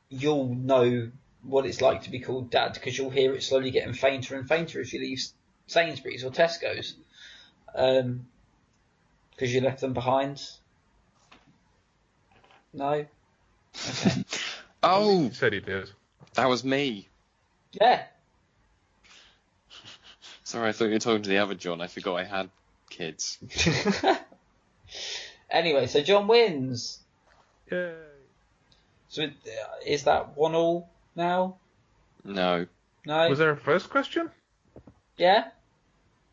you'll 0.08 0.54
know 0.54 1.10
what 1.42 1.66
it's 1.66 1.80
like 1.80 2.02
to 2.02 2.10
be 2.10 2.20
called 2.20 2.50
dad 2.50 2.74
because 2.74 2.98
you'll 2.98 3.10
hear 3.10 3.34
it 3.34 3.42
slowly 3.42 3.70
getting 3.70 3.94
fainter 3.94 4.36
and 4.36 4.48
fainter 4.48 4.80
as 4.80 4.92
you 4.92 5.00
leave 5.00 5.24
Sainsbury's 5.66 6.24
or 6.24 6.30
Tesco's. 6.30 6.94
Um, 7.76 8.26
because 9.30 9.54
you 9.54 9.60
left 9.60 9.80
them 9.80 9.92
behind. 9.92 10.42
No. 12.72 13.06
Okay. 13.88 14.24
Oh, 14.82 15.22
He 15.28 15.34
said 15.34 15.52
he 15.52 15.58
did. 15.60 15.90
that 16.34 16.48
was 16.48 16.62
me. 16.62 17.08
Yeah. 17.72 18.04
Sorry, 20.44 20.68
I 20.68 20.72
thought 20.72 20.84
you 20.84 20.92
were 20.92 20.98
talking 21.00 21.22
to 21.22 21.28
the 21.28 21.38
other 21.38 21.54
John. 21.54 21.80
I 21.80 21.88
forgot 21.88 22.16
I 22.16 22.24
had 22.24 22.50
kids. 22.88 23.38
anyway, 25.50 25.86
so 25.88 26.02
John 26.02 26.28
wins. 26.28 27.00
Yay. 27.72 27.94
So 29.08 29.24
uh, 29.24 29.28
is 29.84 30.04
that 30.04 30.36
one 30.36 30.54
all 30.54 30.88
now? 31.16 31.56
No. 32.22 32.66
No. 33.04 33.28
Was 33.28 33.38
there 33.40 33.50
a 33.50 33.56
first 33.56 33.90
question? 33.90 34.30
Yeah. 35.16 35.48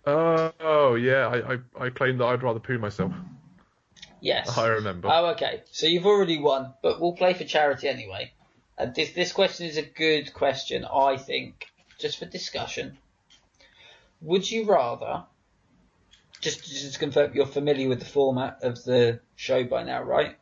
Uh, 0.05 0.51
oh, 0.59 0.95
yeah, 0.95 1.27
I, 1.27 1.53
I, 1.53 1.85
I 1.85 1.89
claimed 1.89 2.19
that 2.19 2.25
I'd 2.25 2.43
rather 2.43 2.59
poo 2.59 2.77
myself. 2.77 3.13
Yes. 4.19 4.57
I 4.57 4.67
remember. 4.67 5.09
Oh, 5.11 5.27
okay. 5.31 5.63
So 5.71 5.85
you've 5.85 6.05
already 6.05 6.39
won, 6.39 6.73
but 6.81 7.01
we'll 7.01 7.13
play 7.13 7.33
for 7.33 7.43
charity 7.43 7.89
anyway. 7.89 8.31
And 8.77 8.95
this 8.95 9.11
this 9.11 9.31
question 9.31 9.67
is 9.67 9.77
a 9.77 9.83
good 9.83 10.33
question, 10.33 10.85
I 10.85 11.17
think, 11.17 11.67
just 11.99 12.19
for 12.19 12.25
discussion. 12.25 12.97
Would 14.21 14.49
you 14.49 14.65
rather? 14.65 15.25
Just 16.39 16.65
just 16.65 16.93
to 16.93 16.99
confirm, 16.99 17.33
you're 17.33 17.45
familiar 17.45 17.87
with 17.87 17.99
the 17.99 18.05
format 18.05 18.59
of 18.63 18.83
the 18.83 19.19
show 19.35 19.63
by 19.63 19.83
now, 19.83 20.01
right? 20.01 20.37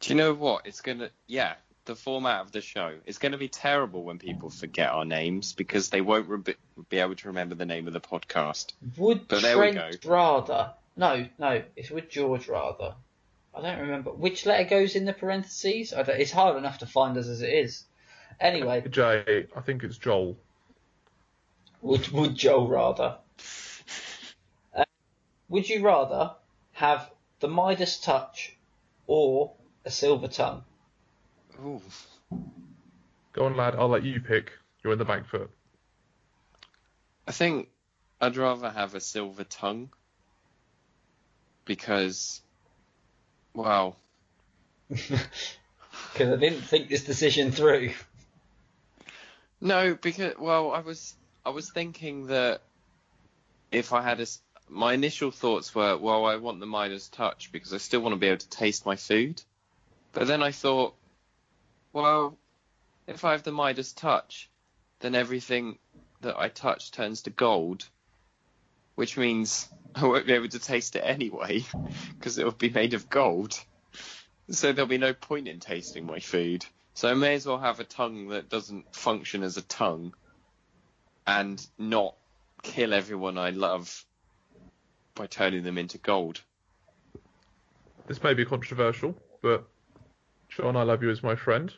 Do 0.00 0.10
you 0.10 0.14
know 0.16 0.32
what? 0.34 0.66
It's 0.66 0.80
gonna. 0.80 1.10
Yeah, 1.26 1.54
the 1.86 1.96
format 1.96 2.40
of 2.40 2.52
the 2.52 2.60
show. 2.60 2.94
It's 3.06 3.18
gonna 3.18 3.38
be 3.38 3.48
terrible 3.48 4.04
when 4.04 4.18
people 4.18 4.50
forget 4.50 4.90
our 4.90 5.04
names 5.04 5.52
because 5.52 5.88
they 5.88 6.00
won't 6.00 6.28
re- 6.28 6.54
be 6.88 6.98
able 6.98 7.14
to 7.16 7.28
remember 7.28 7.54
the 7.54 7.66
name 7.66 7.86
of 7.86 7.92
the 7.92 8.00
podcast. 8.00 8.72
Would 8.98 9.28
But 9.28 9.42
there 9.42 9.58
we 9.58 9.72
Trent 9.72 10.04
rather? 10.04 10.72
No, 10.96 11.26
no, 11.38 11.62
it's 11.76 11.90
would 11.90 12.10
George 12.10 12.48
rather. 12.48 12.94
I 13.54 13.62
don't 13.62 13.80
remember 13.80 14.10
which 14.10 14.44
letter 14.44 14.68
goes 14.68 14.96
in 14.96 15.06
the 15.06 15.12
parentheses. 15.14 15.94
I 15.94 16.02
don't, 16.02 16.20
it's 16.20 16.32
hard 16.32 16.56
enough 16.56 16.78
to 16.78 16.86
find 16.86 17.16
us 17.16 17.26
as 17.26 17.40
it 17.40 17.52
is. 17.52 17.84
Anyway, 18.38 18.82
Jay, 18.90 19.46
I 19.56 19.60
think 19.60 19.82
it's 19.82 19.96
Joel. 19.96 20.36
would 21.80 22.08
would 22.08 22.34
Joe 22.34 22.66
rather? 22.66 23.16
Uh, 24.74 24.84
would 25.48 25.68
you 25.68 25.82
rather 25.82 26.34
have 26.72 27.10
the 27.40 27.48
Midas 27.48 27.98
touch 27.98 28.54
or 29.06 29.52
a 29.84 29.90
silver 29.90 30.28
tongue? 30.28 30.64
Ooh. 31.64 31.80
Go 33.32 33.46
on, 33.46 33.56
lad. 33.56 33.74
I'll 33.76 33.88
let 33.88 34.02
you 34.04 34.20
pick. 34.20 34.52
You're 34.82 34.92
in 34.92 34.98
the 34.98 35.04
back 35.04 35.26
foot. 35.26 35.50
I 37.26 37.32
think 37.32 37.68
I'd 38.20 38.36
rather 38.36 38.70
have 38.70 38.94
a 38.94 39.00
silver 39.00 39.44
tongue 39.44 39.90
because, 41.64 42.40
well, 43.54 43.96
Because 44.88 46.32
I 46.32 46.36
didn't 46.36 46.62
think 46.62 46.88
this 46.88 47.04
decision 47.04 47.50
through. 47.50 47.92
no, 49.60 49.94
because 49.94 50.34
well, 50.38 50.70
I 50.70 50.80
was 50.80 51.14
I 51.44 51.50
was 51.50 51.70
thinking 51.70 52.26
that 52.28 52.62
if 53.72 53.92
I 53.92 54.02
had 54.02 54.18
a 54.20 54.22
s- 54.22 54.40
my 54.68 54.92
initial 54.94 55.30
thoughts 55.30 55.74
were, 55.74 55.96
well, 55.96 56.24
I 56.24 56.36
want 56.36 56.60
the 56.60 56.66
Midas 56.66 57.08
touch 57.08 57.50
because 57.52 57.72
I 57.74 57.78
still 57.78 58.00
want 58.00 58.14
to 58.14 58.18
be 58.18 58.28
able 58.28 58.38
to 58.38 58.48
taste 58.48 58.86
my 58.86 58.96
food, 58.96 59.42
but 60.12 60.26
then 60.26 60.42
I 60.42 60.52
thought, 60.52 60.94
well, 61.96 62.36
if 63.06 63.24
I 63.24 63.32
have 63.32 63.42
the 63.42 63.52
Midas 63.52 63.94
touch, 63.94 64.50
then 65.00 65.14
everything 65.14 65.78
that 66.20 66.36
I 66.38 66.50
touch 66.50 66.90
turns 66.90 67.22
to 67.22 67.30
gold, 67.30 67.88
which 68.96 69.16
means 69.16 69.66
I 69.94 70.04
won't 70.04 70.26
be 70.26 70.34
able 70.34 70.48
to 70.48 70.58
taste 70.58 70.94
it 70.96 71.00
anyway 71.00 71.64
because 72.18 72.36
it 72.36 72.44
will 72.44 72.52
be 72.52 72.68
made 72.68 72.92
of 72.92 73.08
gold. 73.08 73.58
So 74.50 74.72
there'll 74.72 74.88
be 74.88 74.98
no 74.98 75.14
point 75.14 75.48
in 75.48 75.58
tasting 75.58 76.04
my 76.04 76.20
food. 76.20 76.66
So 76.92 77.10
I 77.10 77.14
may 77.14 77.34
as 77.34 77.46
well 77.46 77.58
have 77.58 77.80
a 77.80 77.84
tongue 77.84 78.28
that 78.28 78.50
doesn't 78.50 78.94
function 78.94 79.42
as 79.42 79.56
a 79.56 79.62
tongue. 79.62 80.12
and 81.26 81.66
not 81.78 82.14
kill 82.62 82.92
everyone 82.92 83.38
I 83.38 83.50
love 83.50 84.04
by 85.14 85.26
turning 85.26 85.64
them 85.64 85.78
into 85.78 85.96
gold. 85.96 86.42
This 88.06 88.22
may 88.22 88.34
be 88.34 88.44
controversial, 88.44 89.16
but 89.42 89.66
John, 90.50 90.76
I 90.76 90.82
love 90.82 91.02
you 91.02 91.10
as 91.10 91.22
my 91.22 91.34
friend. 91.34 91.72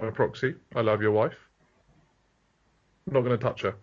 By 0.00 0.08
proxy, 0.10 0.54
I 0.74 0.80
love 0.80 1.02
your 1.02 1.10
wife. 1.10 1.36
I'm 3.06 3.12
not 3.14 3.20
going 3.20 3.38
to 3.38 3.42
touch 3.42 3.62
her. 3.62 3.74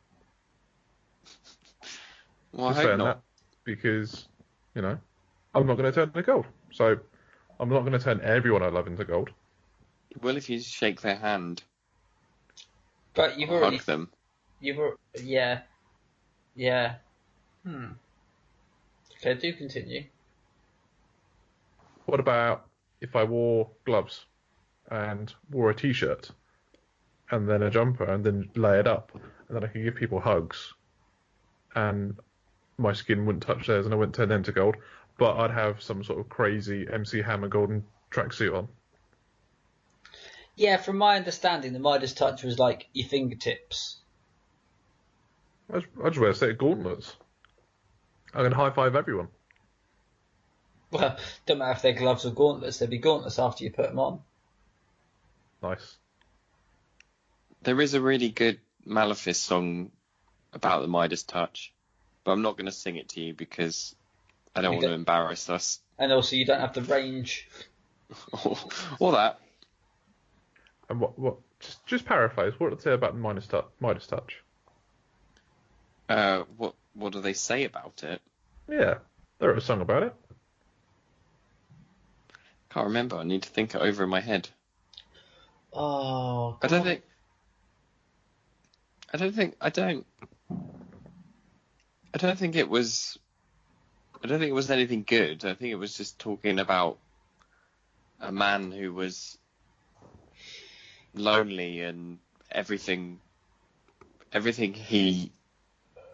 Well, 2.53 2.67
I 2.67 2.69
Just 2.69 2.79
hope 2.79 2.87
saying 2.87 2.97
not. 2.97 3.05
that 3.05 3.21
because, 3.65 4.27
you 4.73 4.81
know, 4.81 4.97
I'm 5.53 5.67
not 5.67 5.75
going 5.75 5.91
to 5.91 5.95
turn 5.95 6.07
into 6.09 6.23
gold. 6.23 6.47
So 6.71 6.97
I'm 7.59 7.69
not 7.69 7.81
going 7.81 7.91
to 7.91 7.99
turn 7.99 8.19
everyone 8.21 8.63
I 8.63 8.69
love 8.69 8.87
into 8.87 9.05
gold. 9.05 9.29
Well, 10.21 10.37
if 10.37 10.49
you 10.49 10.59
shake 10.59 11.01
their 11.01 11.17
hand, 11.17 11.61
But 13.13 13.37
you've 13.37 13.51
or 13.51 13.57
already 13.61 13.77
hug 13.77 13.85
them. 13.85 14.11
You've 14.59 14.79
al- 14.79 14.95
yeah, 15.21 15.61
yeah. 16.55 16.95
Hmm. 17.63 17.91
Okay, 19.19 19.35
do 19.35 19.53
continue. 19.53 20.05
What 22.05 22.19
about 22.19 22.67
if 23.01 23.15
I 23.15 23.23
wore 23.23 23.69
gloves 23.85 24.25
and 24.89 25.33
wore 25.51 25.69
a 25.69 25.75
t-shirt 25.75 26.31
and 27.29 27.47
then 27.47 27.61
a 27.61 27.69
jumper 27.69 28.05
and 28.05 28.25
then 28.25 28.49
lay 28.55 28.79
it 28.79 28.87
up 28.87 29.11
and 29.13 29.55
then 29.55 29.63
I 29.63 29.67
could 29.67 29.83
give 29.83 29.95
people 29.95 30.19
hugs 30.19 30.73
and 31.75 32.17
my 32.77 32.93
skin 32.93 33.25
wouldn't 33.25 33.43
touch 33.43 33.67
theirs 33.67 33.85
and 33.85 33.93
I 33.93 33.97
wouldn't 33.97 34.15
turn 34.15 34.29
them 34.29 34.43
to 34.43 34.51
gold, 34.51 34.75
but 35.17 35.37
I'd 35.37 35.51
have 35.51 35.81
some 35.81 36.03
sort 36.03 36.19
of 36.19 36.29
crazy 36.29 36.87
MC 36.91 37.21
Hammer 37.21 37.47
golden 37.47 37.83
tracksuit 38.11 38.55
on. 38.55 38.67
Yeah, 40.55 40.77
from 40.77 40.97
my 40.97 41.17
understanding, 41.17 41.73
the 41.73 41.79
Midas 41.79 42.13
touch 42.13 42.43
was 42.43 42.57
like 42.57 42.87
your 42.93 43.07
fingertips. 43.07 43.97
I 45.71 45.79
just, 45.79 45.87
I 46.03 46.07
just 46.09 46.19
wear 46.19 46.29
a 46.31 46.35
set 46.35 46.49
of 46.49 46.57
gauntlets. 46.57 47.15
I 48.33 48.43
can 48.43 48.51
high 48.51 48.71
five 48.71 48.95
everyone. 48.95 49.27
Well, 50.91 51.17
don't 51.45 51.59
matter 51.59 51.73
if 51.73 51.81
they're 51.81 51.93
gloves 51.93 52.25
or 52.25 52.31
gauntlets; 52.31 52.79
they'd 52.79 52.89
be 52.89 52.97
gauntlets 52.97 53.37
after 53.37 53.63
you 53.63 53.71
put 53.71 53.89
them 53.89 53.99
on. 53.99 54.21
Nice. 55.61 55.97
There 57.63 57.79
is 57.81 57.93
a 57.93 58.01
really 58.01 58.29
good 58.29 58.59
Maleficent 58.85 59.35
song 59.35 59.91
about 60.53 60.81
the 60.81 60.87
Midas 60.87 61.23
touch, 61.23 61.73
but 62.23 62.31
I'm 62.31 62.41
not 62.41 62.55
going 62.57 62.67
to 62.67 62.71
sing 62.71 62.95
it 62.95 63.09
to 63.09 63.21
you 63.21 63.33
because 63.33 63.95
I 64.55 64.61
don't 64.61 64.73
You 64.73 64.75
want 64.77 64.81
to 64.83 64.87
don't- 64.89 64.99
embarrass 64.99 65.49
us. 65.49 65.79
And 65.99 66.11
also, 66.11 66.35
you 66.35 66.45
don't 66.45 66.59
have 66.61 66.73
the 66.73 66.83
range. 66.83 67.47
or 68.99 69.11
that. 69.13 69.39
And 70.89 70.99
what 71.01 71.17
what 71.19 71.37
just 71.59 71.85
just 71.87 72.05
paraphrase. 72.05 72.53
What 72.59 72.69
did 72.69 72.79
it 72.79 72.81
say 72.83 72.93
about 72.93 73.13
the 73.13 73.19
Midas 73.19 73.47
touch? 73.47 73.65
Midas 73.79 74.07
touch. 74.07 74.41
Uh, 76.07 76.43
what 76.55 76.75
what 76.93 77.11
do 77.13 77.19
they 77.19 77.33
say 77.33 77.65
about 77.65 78.03
it? 78.03 78.21
Yeah, 78.69 78.99
there 79.39 79.53
was 79.53 79.63
a 79.63 79.67
song 79.67 79.81
about 79.81 80.03
it. 80.03 80.15
Can't 82.69 82.87
remember. 82.87 83.17
I 83.17 83.23
need 83.23 83.43
to 83.43 83.49
think 83.49 83.75
it 83.75 83.81
over 83.81 84.03
in 84.03 84.09
my 84.09 84.21
head. 84.21 84.47
Oh, 85.79 86.57
I 86.63 86.67
don't 86.67 86.83
think. 86.83 87.03
I 89.13 89.17
don't 89.17 89.35
think. 89.35 89.55
I 89.61 89.69
don't. 89.69 90.07
I 92.13 92.17
don't 92.17 92.37
think 92.37 92.55
it 92.55 92.67
was. 92.67 93.19
I 94.23 94.27
don't 94.27 94.39
think 94.39 94.49
it 94.49 94.55
was 94.55 94.71
anything 94.71 95.03
good. 95.03 95.45
I 95.45 95.53
think 95.53 95.71
it 95.71 95.75
was 95.75 95.95
just 95.95 96.17
talking 96.17 96.57
about 96.57 96.97
a 98.19 98.31
man 98.31 98.71
who 98.71 98.91
was 98.91 99.37
lonely 101.13 101.81
and 101.81 102.17
everything. 102.51 103.19
Everything 104.33 104.73
he 104.73 105.31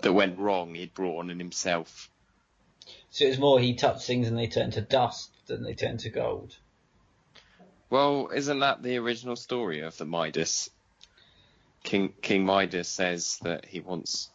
that 0.02 0.12
went 0.12 0.40
wrong, 0.40 0.76
he'd 0.76 0.94
brought 0.94 1.20
on 1.20 1.30
in 1.30 1.40
himself. 1.40 2.10
So 3.12 3.24
it 3.26 3.30
was 3.30 3.40
more 3.40 3.62
he 3.62 3.76
touched 3.76 4.06
things 4.06 4.28
and 4.28 4.38
they 4.38 4.48
turned 4.48 4.74
to 4.74 4.82
dust 4.82 5.32
than 5.48 5.64
they 5.64 5.74
turned 5.74 6.02
to 6.02 6.10
gold. 6.10 6.58
Well, 7.94 8.32
isn't 8.34 8.62
that 8.62 8.82
the 8.82 8.98
original 8.98 9.36
story 9.36 9.82
of 9.82 9.96
the 9.98 10.06
Midas? 10.06 10.72
King 11.84 12.12
King 12.24 12.44
Midas 12.44 12.90
says 12.90 13.38
that 13.44 13.66
he 13.66 13.82
wants 13.82 14.32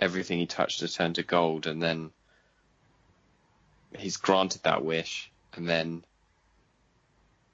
everything 0.00 0.38
he 0.38 0.46
touched 0.46 0.78
to 0.78 0.88
turn 0.88 1.12
to 1.12 1.22
gold, 1.22 1.66
and 1.66 1.82
then 1.82 2.10
he's 3.98 4.16
granted 4.16 4.62
that 4.62 4.82
wish, 4.82 5.30
and 5.52 5.68
then 5.68 6.06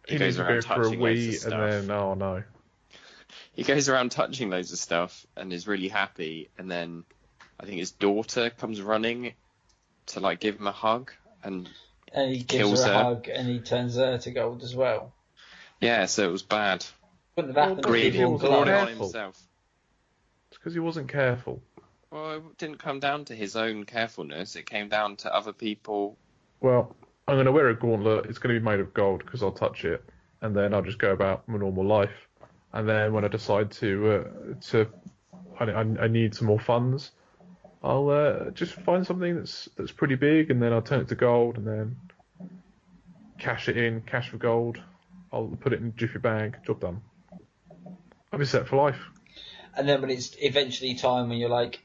he, 0.07 0.13
He 0.13 0.19
needs 0.21 0.37
goes 0.37 0.37
to 0.37 0.43
around 0.43 0.55
go 0.55 0.61
for 0.61 0.81
a 0.81 0.85
touching 0.85 1.01
loads 1.01 1.19
wee 1.19 1.27
of 1.27 1.33
and 1.33 1.41
stuff. 1.41 1.71
then 1.71 1.91
oh 1.91 2.15
no. 2.15 2.45
He 3.55 3.65
goes 3.65 3.89
around 3.89 4.13
touching 4.13 4.51
loads 4.51 4.73
of 4.73 4.79
stuff 4.79 5.27
and 5.37 5.53
is 5.53 5.67
really 5.67 5.89
happy, 5.89 6.51
and 6.57 6.71
then 6.71 7.03
I 7.59 7.65
think 7.65 7.79
his 7.79 7.91
daughter 7.91 8.51
comes 8.51 8.81
running 8.81 9.35
to 10.07 10.21
like 10.21 10.39
give 10.39 10.61
him 10.61 10.69
a 10.69 10.73
hug, 10.73 11.11
and 11.43 11.69
And 12.13 12.31
he 12.31 12.45
gives 12.45 12.63
Kills 12.63 12.85
her 12.85 12.93
a 12.93 12.95
her. 12.97 13.03
hug 13.03 13.27
and 13.29 13.49
he 13.49 13.59
turns 13.59 13.97
her 13.97 14.19
to 14.19 14.31
gold 14.31 14.63
as 14.63 14.77
well. 14.77 15.15
Yeah, 15.81 16.07
so 16.07 16.29
it 16.29 16.33
was 16.33 16.43
bad. 16.43 16.85
Wouldn't 17.37 17.57
have 17.57 17.69
happened 17.69 17.85
Greedy, 17.85 18.11
he 18.11 18.19
he 18.19 18.25
was 18.25 18.43
was 18.43 18.51
brought 18.51 18.69
it 18.69 18.75
on 18.75 18.87
Careful. 18.87 19.05
himself. 19.05 19.43
It's 20.51 20.59
because 20.59 20.75
he 20.75 20.81
wasn't 20.81 21.09
careful. 21.09 21.63
Well, 22.11 22.37
it 22.37 22.59
didn't 22.59 22.79
come 22.79 23.01
down 23.01 23.27
to 23.27 23.35
his 23.35 23.55
own 23.55 23.85
carefulness. 23.85 24.57
It 24.57 24.67
came 24.67 24.89
down 24.89 25.17
to 25.17 25.35
other 25.35 25.53
people. 25.53 26.17
Well, 26.61 26.97
I'm 27.27 27.37
going 27.37 27.47
to 27.47 27.53
wear 27.53 27.69
a 27.69 27.75
gauntlet. 27.77 28.27
It's 28.27 28.39
going 28.39 28.55
to 28.55 28.61
be 28.61 28.65
made 28.65 28.81
of 28.81 28.95
gold 28.95 29.25
because 29.25 29.43
I'll 29.43 29.53
touch 29.53 29.85
it, 29.85 30.03
and 30.41 30.57
then 30.57 30.73
I'll 30.73 30.83
just 30.83 30.99
go 30.99 31.13
about 31.13 31.47
my 31.47 31.59
normal 31.59 31.85
life. 31.85 32.27
And 32.73 32.89
then 32.89 33.13
when 33.13 33.25
I 33.25 33.29
decide 33.29 33.71
to 33.73 34.11
uh, 34.11 34.55
to 34.71 34.89
I, 35.61 35.65
I, 35.65 35.81
I 35.81 36.09
need 36.09 36.35
some 36.35 36.47
more 36.47 36.61
funds, 36.61 37.13
I'll 37.83 38.09
uh, 38.09 38.51
just 38.51 38.73
find 38.73 39.07
something 39.07 39.37
that's 39.37 39.69
that's 39.77 39.93
pretty 39.93 40.15
big, 40.15 40.51
and 40.51 40.63
then 40.63 40.73
I'll 40.73 40.83
turn 40.83 41.01
it 41.01 41.09
to 41.09 41.15
gold, 41.15 41.59
and 41.59 41.67
then 41.67 41.97
cash 43.39 43.69
it 43.69 43.77
in, 43.77 44.01
cash 44.03 44.31
for 44.31 44.39
gold. 44.39 44.81
I'll 45.33 45.57
put 45.61 45.73
it 45.73 45.81
in 45.81 45.89
a 45.89 45.91
jiffy 45.91 46.19
bag. 46.19 46.59
Job 46.65 46.81
done. 46.81 47.03
I'll 48.33 48.39
be 48.39 48.45
set 48.45 48.69
for 48.69 48.77
life. 48.77 49.01
And 49.75 49.89
then 49.89 50.01
when 50.01 50.11
it's 50.11 50.37
eventually 50.41 50.95
time 50.95 51.29
when 51.29 51.39
you're 51.39 51.49
like 51.49 51.81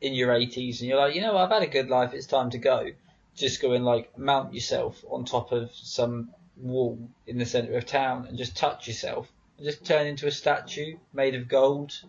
in 0.00 0.14
your 0.14 0.28
80s 0.28 0.80
and 0.80 0.88
you're 0.88 0.98
like, 0.98 1.14
you 1.14 1.20
know, 1.20 1.36
I've 1.36 1.50
had 1.50 1.62
a 1.62 1.66
good 1.66 1.88
life, 1.88 2.14
it's 2.14 2.26
time 2.26 2.50
to 2.50 2.58
go. 2.58 2.88
Just 3.36 3.60
go 3.60 3.72
and 3.72 3.84
like 3.84 4.16
mount 4.18 4.54
yourself 4.54 5.04
on 5.10 5.24
top 5.24 5.52
of 5.52 5.70
some 5.74 6.30
wall 6.56 6.98
in 7.26 7.38
the 7.38 7.46
centre 7.46 7.76
of 7.76 7.86
town 7.86 8.26
and 8.28 8.38
just 8.38 8.56
touch 8.56 8.86
yourself. 8.86 9.30
And 9.58 9.66
just 9.66 9.84
turn 9.84 10.06
into 10.06 10.26
a 10.26 10.30
statue 10.30 10.96
made 11.12 11.34
of 11.34 11.48
gold 11.48 12.00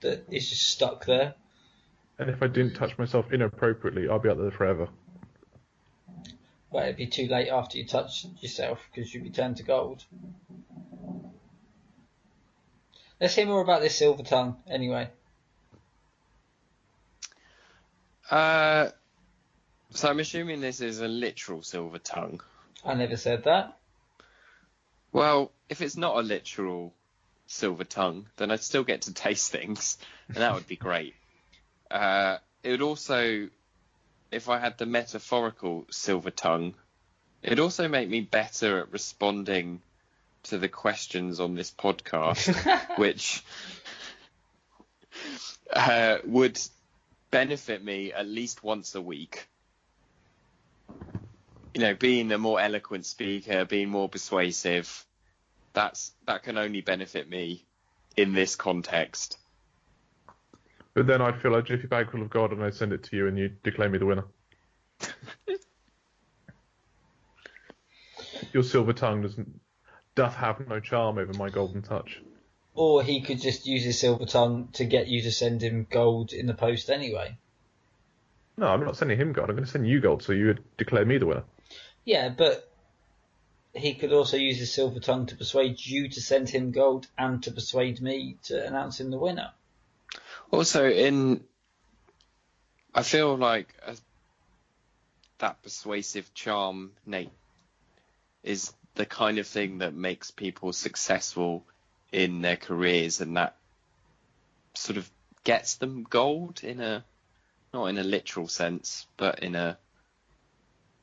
that 0.00 0.26
is 0.30 0.48
just 0.48 0.68
stuck 0.68 1.06
there. 1.06 1.34
And 2.18 2.30
if 2.30 2.42
I 2.42 2.46
didn't 2.46 2.74
touch 2.74 2.96
myself 2.98 3.32
inappropriately, 3.32 4.08
I'll 4.08 4.18
be 4.18 4.28
out 4.28 4.38
there 4.38 4.50
forever. 4.50 4.88
But 6.74 6.86
it'd 6.86 6.96
be 6.96 7.06
too 7.06 7.28
late 7.28 7.50
after 7.50 7.78
you 7.78 7.86
touch 7.86 8.26
yourself 8.40 8.84
because 8.92 9.14
you'd 9.14 9.22
be 9.22 9.30
turned 9.30 9.58
to 9.58 9.62
gold. 9.62 10.02
Let's 13.20 13.36
hear 13.36 13.46
more 13.46 13.60
about 13.60 13.80
this 13.80 13.96
silver 13.96 14.24
tongue 14.24 14.56
anyway. 14.68 15.08
Uh, 18.28 18.88
so 19.90 20.08
I'm 20.08 20.18
assuming 20.18 20.60
this 20.60 20.80
is 20.80 21.00
a 21.00 21.06
literal 21.06 21.62
silver 21.62 22.00
tongue. 22.00 22.40
I 22.84 22.94
never 22.94 23.16
said 23.16 23.44
that. 23.44 23.78
Well, 25.12 25.52
if 25.68 25.80
it's 25.80 25.96
not 25.96 26.16
a 26.16 26.22
literal 26.22 26.92
silver 27.46 27.84
tongue, 27.84 28.26
then 28.36 28.50
I'd 28.50 28.64
still 28.64 28.82
get 28.82 29.02
to 29.02 29.14
taste 29.14 29.52
things, 29.52 29.96
and 30.26 30.38
that 30.38 30.52
would 30.54 30.66
be 30.66 30.76
great. 30.76 31.14
Uh, 31.90 32.38
it 32.64 32.70
would 32.70 32.82
also, 32.82 33.48
if 34.34 34.48
I 34.48 34.58
had 34.58 34.76
the 34.78 34.86
metaphorical 34.86 35.86
silver 35.90 36.30
tongue, 36.30 36.74
it'd 37.42 37.60
also 37.60 37.88
make 37.88 38.08
me 38.08 38.20
better 38.20 38.80
at 38.80 38.92
responding 38.92 39.80
to 40.44 40.58
the 40.58 40.68
questions 40.68 41.40
on 41.40 41.54
this 41.54 41.70
podcast, 41.70 42.54
which 42.98 43.44
uh, 45.72 46.18
would 46.24 46.60
benefit 47.30 47.82
me 47.82 48.12
at 48.12 48.26
least 48.26 48.62
once 48.62 48.94
a 48.94 49.00
week. 49.00 49.48
You 51.74 51.80
know, 51.80 51.94
being 51.94 52.30
a 52.32 52.38
more 52.38 52.60
eloquent 52.60 53.06
speaker, 53.06 53.64
being 53.64 53.88
more 53.88 54.08
persuasive, 54.08 55.04
that's 55.72 56.12
that 56.26 56.42
can 56.42 56.58
only 56.58 56.80
benefit 56.80 57.28
me 57.28 57.64
in 58.16 58.32
this 58.32 58.54
context. 58.54 59.38
But 60.94 61.06
then 61.08 61.20
I'd 61.20 61.42
fill 61.42 61.56
a 61.56 61.62
jiffy 61.62 61.86
bag 61.88 62.10
full 62.10 62.22
of 62.22 62.30
gold 62.30 62.52
and 62.52 62.62
I'd 62.62 62.74
send 62.74 62.92
it 62.92 63.02
to 63.04 63.16
you 63.16 63.26
and 63.26 63.36
you'd 63.36 63.62
declare 63.62 63.88
me 63.88 63.98
the 63.98 64.06
winner. 64.06 64.24
Your 68.52 68.62
silver 68.62 68.92
tongue 68.92 69.22
doesn't 69.22 69.60
doth 70.14 70.36
have 70.36 70.68
no 70.68 70.78
charm 70.78 71.18
over 71.18 71.32
my 71.32 71.50
golden 71.50 71.82
touch. 71.82 72.22
Or 72.74 73.02
he 73.02 73.20
could 73.20 73.40
just 73.40 73.66
use 73.66 73.82
his 73.82 73.98
silver 73.98 74.26
tongue 74.26 74.68
to 74.74 74.84
get 74.84 75.08
you 75.08 75.22
to 75.22 75.32
send 75.32 75.62
him 75.62 75.86
gold 75.90 76.32
in 76.32 76.46
the 76.46 76.54
post 76.54 76.88
anyway. 76.90 77.36
No, 78.56 78.68
I'm 78.68 78.84
not 78.84 78.96
sending 78.96 79.18
him 79.18 79.32
gold. 79.32 79.50
I'm 79.50 79.56
going 79.56 79.64
to 79.64 79.70
send 79.70 79.88
you 79.88 80.00
gold, 80.00 80.22
so 80.22 80.32
you 80.32 80.46
would 80.46 80.62
declare 80.76 81.04
me 81.04 81.18
the 81.18 81.26
winner. 81.26 81.42
Yeah, 82.04 82.28
but 82.28 82.70
he 83.72 83.94
could 83.94 84.12
also 84.12 84.36
use 84.36 84.58
his 84.58 84.72
silver 84.72 85.00
tongue 85.00 85.26
to 85.26 85.36
persuade 85.36 85.84
you 85.84 86.08
to 86.08 86.20
send 86.20 86.48
him 86.48 86.70
gold 86.70 87.08
and 87.18 87.42
to 87.42 87.50
persuade 87.50 88.00
me 88.00 88.36
to 88.44 88.64
announce 88.64 89.00
him 89.00 89.10
the 89.10 89.18
winner. 89.18 89.50
Also, 90.54 90.88
in 90.88 91.42
I 92.94 93.02
feel 93.02 93.36
like 93.36 93.74
a, 93.84 93.96
that 95.38 95.60
persuasive 95.64 96.32
charm, 96.32 96.92
Nate, 97.04 97.32
is 98.44 98.72
the 98.94 99.04
kind 99.04 99.38
of 99.38 99.48
thing 99.48 99.78
that 99.78 99.94
makes 99.94 100.30
people 100.30 100.72
successful 100.72 101.64
in 102.12 102.40
their 102.40 102.56
careers, 102.56 103.20
and 103.20 103.36
that 103.36 103.56
sort 104.74 104.96
of 104.96 105.10
gets 105.42 105.74
them 105.74 106.06
gold 106.08 106.62
in 106.62 106.80
a 106.80 107.04
not 107.72 107.86
in 107.86 107.98
a 107.98 108.04
literal 108.04 108.46
sense, 108.46 109.08
but 109.16 109.40
in 109.40 109.56
a 109.56 109.76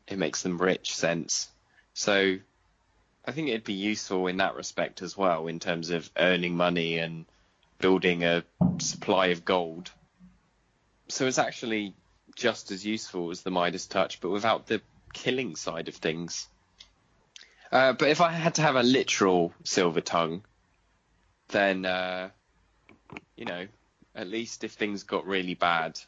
it 0.07 0.17
makes 0.17 0.43
them 0.43 0.59
rich 0.59 0.95
sense. 0.95 1.49
So 1.93 2.37
I 3.25 3.31
think 3.33 3.49
it'd 3.49 3.65
be 3.65 3.73
useful 3.73 4.27
in 4.27 4.37
that 4.37 4.55
respect 4.55 5.01
as 5.01 5.17
well, 5.17 5.47
in 5.47 5.59
terms 5.59 5.89
of 5.89 6.09
earning 6.15 6.55
money 6.55 6.99
and 6.99 7.25
building 7.81 8.23
a 8.23 8.43
supply 8.79 9.27
of 9.27 9.43
gold. 9.43 9.91
So 11.09 11.27
it's 11.27 11.39
actually 11.39 11.93
just 12.35 12.71
as 12.71 12.85
useful 12.85 13.31
as 13.31 13.41
the 13.41 13.51
Midas 13.51 13.87
touch, 13.87 14.21
but 14.21 14.29
without 14.29 14.67
the 14.67 14.81
killing 15.13 15.55
side 15.55 15.87
of 15.87 15.95
things. 15.95 16.47
Uh, 17.71 17.93
but 17.93 18.09
if 18.09 18.21
I 18.21 18.31
had 18.31 18.55
to 18.55 18.61
have 18.61 18.75
a 18.75 18.83
literal 18.83 19.53
silver 19.63 20.01
tongue, 20.01 20.43
then 21.49 21.85
uh, 21.85 22.29
you 23.35 23.45
know, 23.45 23.67
at 24.15 24.27
least 24.27 24.63
if 24.63 24.73
things 24.73 25.03
got 25.03 25.25
really 25.25 25.55
bad, 25.55 25.99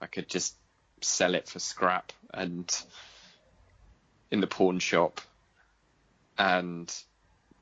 I 0.00 0.06
could 0.06 0.28
just 0.28 0.54
sell 1.00 1.34
it 1.34 1.48
for 1.48 1.58
scrap 1.58 2.12
and 2.32 2.70
in 4.30 4.40
the 4.40 4.46
pawn 4.46 4.78
shop 4.78 5.20
and 6.38 6.92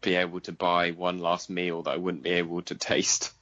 be 0.00 0.14
able 0.14 0.40
to 0.40 0.52
buy 0.52 0.90
one 0.90 1.18
last 1.18 1.50
meal 1.50 1.82
that 1.82 1.90
I 1.90 1.96
wouldn't 1.96 2.22
be 2.22 2.30
able 2.30 2.62
to 2.62 2.74
taste. 2.92 3.32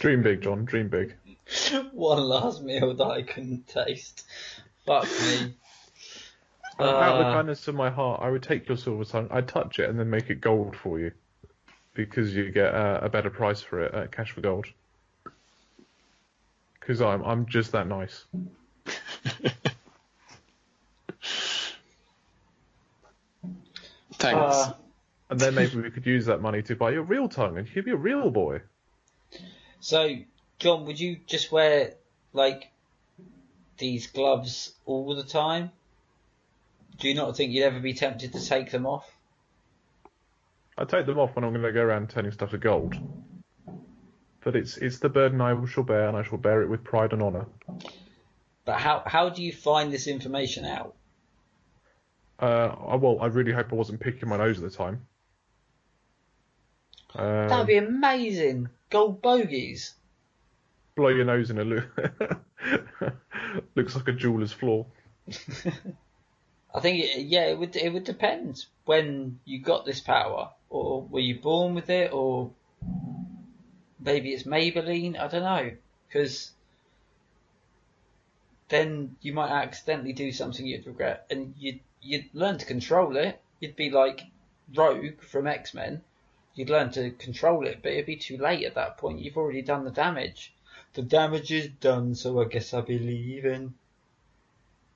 Dream 0.00 0.22
big, 0.22 0.42
John. 0.42 0.64
Dream 0.64 0.88
big. 0.88 1.14
One 1.92 2.22
last 2.22 2.62
meal 2.62 2.94
that 2.94 3.04
I 3.04 3.22
couldn't 3.22 3.66
taste. 3.68 4.24
Fuck 4.86 5.04
me. 5.04 5.54
Uh, 6.78 6.84
out 6.84 7.12
of 7.14 7.18
the 7.20 7.26
Uh, 7.26 7.32
kindness 7.34 7.68
of 7.68 7.74
my 7.74 7.90
heart, 7.90 8.20
I 8.22 8.30
would 8.30 8.42
take 8.42 8.66
your 8.68 8.76
silver 8.76 9.04
tongue, 9.04 9.28
I'd 9.30 9.46
touch 9.48 9.78
it, 9.78 9.88
and 9.88 9.98
then 9.98 10.10
make 10.10 10.28
it 10.30 10.40
gold 10.40 10.74
for 10.74 10.98
you, 10.98 11.12
because 11.94 12.34
you 12.34 12.50
get 12.50 12.74
uh, 12.74 12.98
a 13.02 13.08
better 13.08 13.30
price 13.30 13.60
for 13.62 13.80
it 13.80 13.94
at 13.94 14.10
Cash 14.12 14.32
for 14.32 14.40
Gold. 14.40 14.66
Because 16.80 17.00
I'm 17.00 17.22
I'm 17.22 17.46
just 17.46 17.72
that 17.72 17.86
nice. 17.86 18.24
Thanks. 24.14 24.40
uh, 24.56 24.72
And 25.30 25.40
then 25.40 25.54
maybe 25.54 25.80
we 25.80 25.90
could 25.90 26.06
use 26.06 26.26
that 26.26 26.40
money 26.40 26.62
to 26.62 26.76
buy 26.76 26.90
your 26.90 27.02
real 27.02 27.28
tongue, 27.28 27.58
and 27.58 27.68
you'd 27.74 27.84
be 27.84 27.90
a 27.92 27.96
real 27.96 28.30
boy. 28.30 28.60
So, 29.84 30.16
John, 30.60 30.86
would 30.86 30.98
you 30.98 31.18
just 31.26 31.52
wear 31.52 31.92
like 32.32 32.70
these 33.76 34.06
gloves 34.06 34.72
all 34.86 35.14
the 35.14 35.22
time? 35.22 35.72
Do 36.98 37.06
you 37.06 37.14
not 37.14 37.36
think 37.36 37.52
you'd 37.52 37.64
ever 37.64 37.80
be 37.80 37.92
tempted 37.92 38.32
to 38.32 38.42
take 38.42 38.70
them 38.70 38.86
off? 38.86 39.06
I 40.78 40.86
take 40.86 41.04
them 41.04 41.18
off 41.18 41.36
when 41.36 41.44
I'm 41.44 41.50
going 41.50 41.64
to 41.64 41.70
go 41.70 41.82
around 41.82 42.08
turning 42.08 42.32
stuff 42.32 42.52
to 42.52 42.58
gold. 42.58 42.94
But 44.42 44.56
it's 44.56 44.78
it's 44.78 45.00
the 45.00 45.10
burden 45.10 45.42
I 45.42 45.62
shall 45.66 45.84
bear, 45.84 46.08
and 46.08 46.16
I 46.16 46.22
shall 46.22 46.38
bear 46.38 46.62
it 46.62 46.70
with 46.70 46.82
pride 46.82 47.12
and 47.12 47.22
honour. 47.22 47.44
But 48.64 48.80
how 48.80 49.02
how 49.04 49.28
do 49.28 49.42
you 49.42 49.52
find 49.52 49.92
this 49.92 50.06
information 50.06 50.64
out? 50.64 50.94
Uh, 52.40 52.74
I, 52.88 52.96
well, 52.96 53.18
I 53.20 53.26
really 53.26 53.52
hope 53.52 53.70
I 53.70 53.76
wasn't 53.76 54.00
picking 54.00 54.30
my 54.30 54.38
nose 54.38 54.56
at 54.56 54.64
the 54.64 54.74
time. 54.74 55.06
Um, 57.16 57.48
That'd 57.48 57.66
be 57.66 57.76
amazing. 57.76 58.70
Gold 58.94 59.22
bogies. 59.22 59.94
blow 60.94 61.08
your 61.08 61.24
nose 61.24 61.50
in 61.50 61.58
a 61.58 61.64
loop. 61.64 61.98
Looks 63.74 63.96
like 63.96 64.06
a 64.06 64.12
jeweler's 64.12 64.52
floor. 64.52 64.86
I 66.72 66.78
think 66.78 67.02
it, 67.02 67.22
yeah, 67.22 67.46
it 67.46 67.58
would 67.58 67.74
it 67.74 67.92
would 67.92 68.04
depend 68.04 68.64
when 68.84 69.40
you 69.44 69.58
got 69.58 69.84
this 69.84 69.98
power, 69.98 70.50
or 70.70 71.02
were 71.10 71.18
you 71.18 71.40
born 71.40 71.74
with 71.74 71.90
it, 71.90 72.12
or 72.12 72.52
maybe 73.98 74.32
it's 74.32 74.44
Maybelline. 74.44 75.18
I 75.18 75.26
don't 75.26 75.42
know, 75.42 75.72
because 76.06 76.52
then 78.68 79.16
you 79.22 79.32
might 79.32 79.50
accidentally 79.50 80.12
do 80.12 80.30
something 80.30 80.64
you'd 80.64 80.86
regret, 80.86 81.26
and 81.30 81.52
you'd 81.58 81.80
you'd 82.00 82.32
learn 82.32 82.58
to 82.58 82.64
control 82.64 83.16
it. 83.16 83.42
You'd 83.58 83.74
be 83.74 83.90
like 83.90 84.20
Rogue 84.72 85.20
from 85.20 85.48
X 85.48 85.74
Men. 85.74 86.00
You'd 86.54 86.70
learn 86.70 86.90
to 86.92 87.10
control 87.10 87.66
it, 87.66 87.80
but 87.82 87.92
it'd 87.92 88.06
be 88.06 88.16
too 88.16 88.36
late 88.36 88.64
at 88.64 88.74
that 88.76 88.98
point. 88.98 89.20
You've 89.20 89.36
already 89.36 89.62
done 89.62 89.84
the 89.84 89.90
damage. 89.90 90.54
The 90.94 91.02
damage 91.02 91.50
is 91.50 91.68
done, 91.80 92.14
so 92.14 92.40
I 92.40 92.44
guess 92.44 92.72
I'll 92.72 92.82
be 92.82 92.98
leaving. 92.98 93.74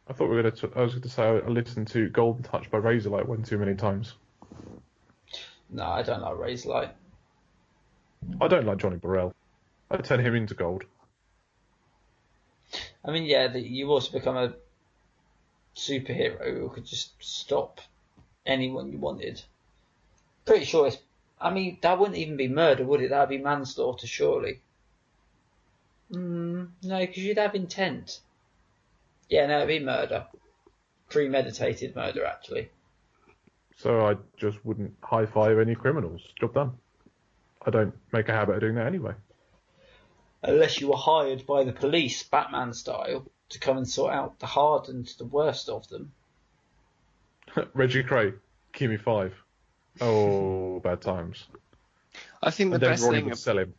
I 0.08 0.12
thought 0.12 0.30
we 0.30 0.36
were 0.36 0.42
going 0.42 0.54
to. 0.54 0.72
I 0.76 0.82
was 0.82 0.92
going 0.92 1.02
to 1.02 1.08
say 1.08 1.22
I 1.24 1.38
listened 1.48 1.88
to 1.88 2.08
Golden 2.08 2.42
Touch 2.42 2.70
by 2.70 2.78
Razorlight 2.78 3.26
one 3.26 3.42
too 3.42 3.58
many 3.58 3.74
times. 3.74 4.14
No, 5.70 5.84
I 5.84 6.02
don't 6.02 6.22
like 6.22 6.34
Razorlight. 6.34 6.90
I 8.40 8.48
don't 8.48 8.66
like 8.66 8.78
Johnny 8.78 8.96
Borrell. 8.96 9.34
I 9.90 9.96
turn 9.98 10.20
him 10.20 10.34
into 10.34 10.54
gold. 10.54 10.84
I 13.04 13.10
mean, 13.10 13.24
yeah, 13.24 13.48
the, 13.48 13.60
you 13.60 13.90
also 13.90 14.12
become 14.12 14.36
a 14.36 14.54
superhero 15.74 16.58
who 16.58 16.68
could 16.68 16.84
just 16.84 17.12
stop 17.20 17.80
anyone 18.46 18.92
you 18.92 18.98
wanted. 18.98 19.42
Pretty 20.44 20.64
sure 20.64 20.86
it's. 20.86 20.98
I 21.40 21.50
mean, 21.50 21.78
that 21.82 21.98
wouldn't 21.98 22.18
even 22.18 22.36
be 22.36 22.48
murder, 22.48 22.84
would 22.84 23.00
it? 23.00 23.10
That'd 23.10 23.28
be 23.28 23.38
manslaughter, 23.38 24.06
surely. 24.06 24.60
Mm, 26.12 26.70
no, 26.82 27.00
because 27.00 27.22
you'd 27.22 27.38
have 27.38 27.54
intent. 27.54 28.20
Yeah, 29.28 29.46
no, 29.46 29.58
it'd 29.58 29.68
be 29.68 29.84
murder. 29.84 30.26
Premeditated 31.10 31.94
murder, 31.94 32.24
actually. 32.24 32.70
So 33.76 34.06
I 34.06 34.16
just 34.36 34.64
wouldn't 34.64 34.94
high 35.02 35.26
five 35.26 35.58
any 35.58 35.74
criminals. 35.74 36.22
Job 36.40 36.54
done. 36.54 36.72
I 37.64 37.70
don't 37.70 37.94
make 38.12 38.28
a 38.28 38.32
habit 38.32 38.54
of 38.54 38.60
doing 38.60 38.74
that 38.74 38.86
anyway. 38.86 39.12
Unless 40.42 40.80
you 40.80 40.88
were 40.88 40.96
hired 40.96 41.46
by 41.46 41.64
the 41.64 41.72
police, 41.72 42.22
Batman 42.22 42.72
style, 42.72 43.26
to 43.50 43.58
come 43.58 43.76
and 43.76 43.88
sort 43.88 44.12
out 44.12 44.38
the 44.38 44.46
hardened, 44.46 45.12
the 45.18 45.24
worst 45.24 45.68
of 45.68 45.88
them. 45.88 46.12
Reggie 47.74 48.04
Kray, 48.04 48.34
give 48.72 48.90
me 48.90 48.96
five. 48.96 49.34
Oh, 50.00 50.80
bad 50.80 51.02
times. 51.02 51.46
I 52.42 52.50
think 52.50 52.72
the 52.72 52.78
best 52.78 53.08
thing 53.08 53.24
would 53.26 53.38
sell 53.38 53.58
him. 53.58 53.74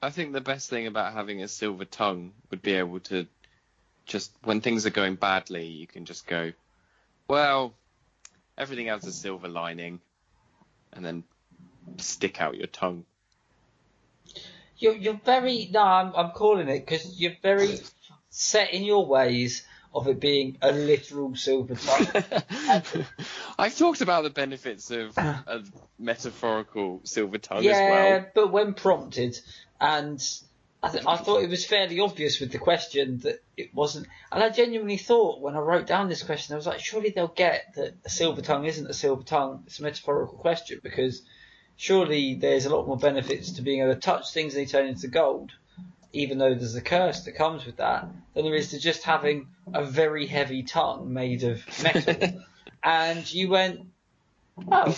I 0.00 0.10
think 0.10 0.32
the 0.32 0.40
best 0.40 0.68
thing 0.68 0.86
about 0.86 1.12
having 1.12 1.42
a 1.42 1.48
silver 1.48 1.84
tongue 1.84 2.32
would 2.50 2.62
be 2.62 2.72
able 2.74 3.00
to 3.00 3.26
just 4.06 4.32
when 4.42 4.60
things 4.60 4.86
are 4.86 4.90
going 4.90 5.14
badly, 5.14 5.66
you 5.66 5.86
can 5.86 6.04
just 6.04 6.26
go, 6.26 6.52
well, 7.28 7.74
everything 8.58 8.86
has 8.86 9.06
a 9.06 9.12
silver 9.12 9.48
lining, 9.48 10.00
and 10.92 11.04
then 11.04 11.24
stick 11.98 12.40
out 12.40 12.56
your 12.56 12.66
tongue. 12.66 13.04
You're 14.78 14.94
you're 14.94 15.20
very 15.24 15.68
no, 15.72 15.82
I'm 15.82 16.12
I'm 16.16 16.30
calling 16.30 16.68
it 16.68 16.80
because 16.80 17.20
you're 17.20 17.36
very 17.42 17.78
set 18.30 18.72
in 18.72 18.82
your 18.82 19.06
ways 19.06 19.64
of 19.94 20.08
it 20.08 20.20
being 20.20 20.58
a 20.62 20.72
literal 20.72 21.34
silver 21.36 21.74
tongue. 21.74 22.24
I've 23.58 23.76
talked 23.76 24.00
about 24.00 24.24
the 24.24 24.30
benefits 24.30 24.90
of 24.90 25.16
a 25.18 25.62
metaphorical 25.98 27.00
silver 27.04 27.38
tongue 27.38 27.62
yeah, 27.62 27.72
as 27.72 27.90
well. 27.90 28.26
but 28.34 28.52
when 28.52 28.74
prompted, 28.74 29.38
and 29.80 30.22
I, 30.82 30.90
th- 30.90 31.04
I 31.06 31.16
thought 31.16 31.42
it 31.42 31.50
was 31.50 31.64
fairly 31.64 32.00
obvious 32.00 32.40
with 32.40 32.50
the 32.50 32.58
question 32.58 33.18
that 33.18 33.42
it 33.56 33.74
wasn't. 33.74 34.08
And 34.32 34.42
I 34.42 34.50
genuinely 34.50 34.96
thought 34.96 35.40
when 35.40 35.54
I 35.54 35.60
wrote 35.60 35.86
down 35.86 36.08
this 36.08 36.22
question, 36.22 36.54
I 36.54 36.56
was 36.56 36.66
like, 36.66 36.80
surely 36.80 37.10
they'll 37.10 37.28
get 37.28 37.74
that 37.76 37.94
a 38.04 38.10
silver 38.10 38.42
tongue 38.42 38.64
isn't 38.64 38.90
a 38.90 38.94
silver 38.94 39.22
tongue; 39.22 39.64
it's 39.66 39.78
a 39.78 39.82
metaphorical 39.82 40.38
question 40.38 40.80
because 40.82 41.22
surely 41.76 42.34
there's 42.34 42.66
a 42.66 42.74
lot 42.74 42.86
more 42.86 42.96
benefits 42.98 43.52
to 43.52 43.62
being 43.62 43.82
able 43.82 43.94
to 43.94 44.00
touch 44.00 44.32
things 44.32 44.54
and 44.54 44.66
they 44.66 44.70
turn 44.70 44.86
into 44.86 45.08
gold, 45.08 45.52
even 46.12 46.38
though 46.38 46.54
there's 46.54 46.74
a 46.74 46.82
curse 46.82 47.24
that 47.24 47.32
comes 47.32 47.64
with 47.64 47.76
that, 47.76 48.06
than 48.34 48.44
there 48.44 48.54
is 48.54 48.70
to 48.70 48.78
just 48.78 49.02
having 49.02 49.48
a 49.72 49.84
very 49.84 50.26
heavy 50.26 50.62
tongue 50.62 51.12
made 51.12 51.44
of 51.44 51.62
metal. 51.82 52.42
and 52.82 53.32
you 53.32 53.48
went, 53.48 53.80
oh, 54.70 54.96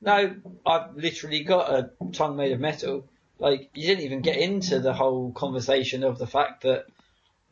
no, 0.00 0.36
I've 0.64 0.96
literally 0.96 1.42
got 1.42 1.70
a 1.70 1.90
tongue 2.12 2.36
made 2.36 2.52
of 2.52 2.60
metal. 2.60 3.08
Like, 3.38 3.70
you 3.74 3.86
didn't 3.86 4.04
even 4.04 4.20
get 4.22 4.36
into 4.36 4.80
the 4.80 4.92
whole 4.92 5.32
conversation 5.32 6.04
of 6.04 6.18
the 6.18 6.26
fact 6.26 6.62
that 6.62 6.86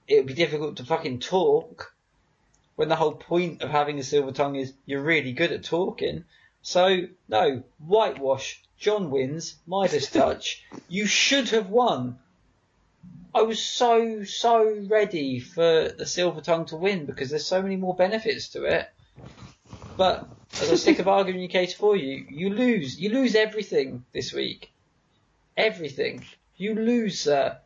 it 0.07 0.17
would 0.17 0.27
be 0.27 0.35
difficult 0.35 0.77
to 0.77 0.85
fucking 0.85 1.21
talk 1.21 1.95
when 2.77 2.89
the 2.89 2.97
whole 2.97 3.13
point 3.13 3.63
of 3.63 3.71
having 3.71 3.99
a 3.99 4.03
silver 4.03 4.33
tongue 4.33 4.57
is 4.57 4.73
you're 4.87 5.03
really 5.03 5.33
good 5.33 5.53
at 5.53 5.65
talking. 5.65 6.25
So, 6.63 7.07
no, 7.29 7.63
whitewash, 7.79 8.63
John 8.79 9.11
wins, 9.11 9.57
Midas 9.67 10.11
touch. 10.11 10.65
you 10.89 11.07
should 11.07 11.51
have 11.51 11.69
won. 11.69 12.19
I 13.35 13.43
was 13.43 13.61
so, 13.61 14.23
so 14.25 14.87
ready 14.89 15.41
for 15.41 15.89
the 15.89 16.07
silver 16.07 16.41
tongue 16.41 16.67
to 16.67 16.77
win 16.77 17.05
because 17.05 17.31
there's 17.31 17.47
so 17.47 17.61
many 17.61 17.77
more 17.77 17.95
benefits 17.95 18.49
to 18.51 18.65
it. 18.65 18.89
But 19.97 20.29
as 20.53 20.71
I 20.71 20.75
stick 20.77 20.99
of 21.01 21.09
arguing 21.09 21.41
your 21.41 21.49
case 21.49 21.75
for 21.75 21.97
you, 21.97 22.27
you 22.29 22.51
lose. 22.51 22.99
You 22.99 23.11
lose 23.11 23.35
everything 23.35 24.05
this 24.13 24.33
week. 24.33 24.71
everything. 25.57 26.25
You 26.57 26.75
lose, 26.75 27.21
sir. 27.21 27.59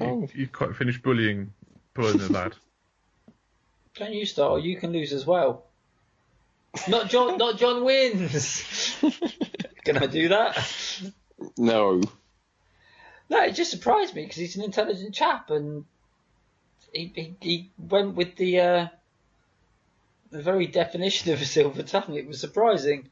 Oh. 0.00 0.20
You, 0.20 0.28
you 0.34 0.48
quite 0.48 0.76
finished 0.76 1.02
bullying, 1.02 1.52
bullying 1.94 2.18
the 2.18 2.32
lad. 2.32 2.54
Don't 3.94 4.12
you 4.12 4.26
start, 4.26 4.52
or 4.52 4.58
you 4.58 4.76
can 4.76 4.92
lose 4.92 5.12
as 5.12 5.26
well. 5.26 5.64
Not 6.86 7.08
John. 7.08 7.38
not 7.38 7.56
John 7.56 7.84
wins. 7.84 8.98
Can 9.84 9.96
I 9.96 10.06
do 10.06 10.28
that? 10.28 11.12
No. 11.56 12.02
No, 13.28 13.42
it 13.42 13.52
just 13.52 13.70
surprised 13.70 14.14
me 14.14 14.22
because 14.22 14.36
he's 14.36 14.56
an 14.56 14.64
intelligent 14.64 15.14
chap, 15.14 15.50
and 15.50 15.84
he 16.92 17.12
he, 17.14 17.36
he 17.40 17.70
went 17.78 18.14
with 18.14 18.36
the 18.36 18.60
uh, 18.60 18.86
the 20.30 20.42
very 20.42 20.66
definition 20.66 21.32
of 21.32 21.40
a 21.40 21.44
silver 21.44 21.82
tongue. 21.82 22.14
It 22.14 22.26
was 22.26 22.40
surprising. 22.40 23.08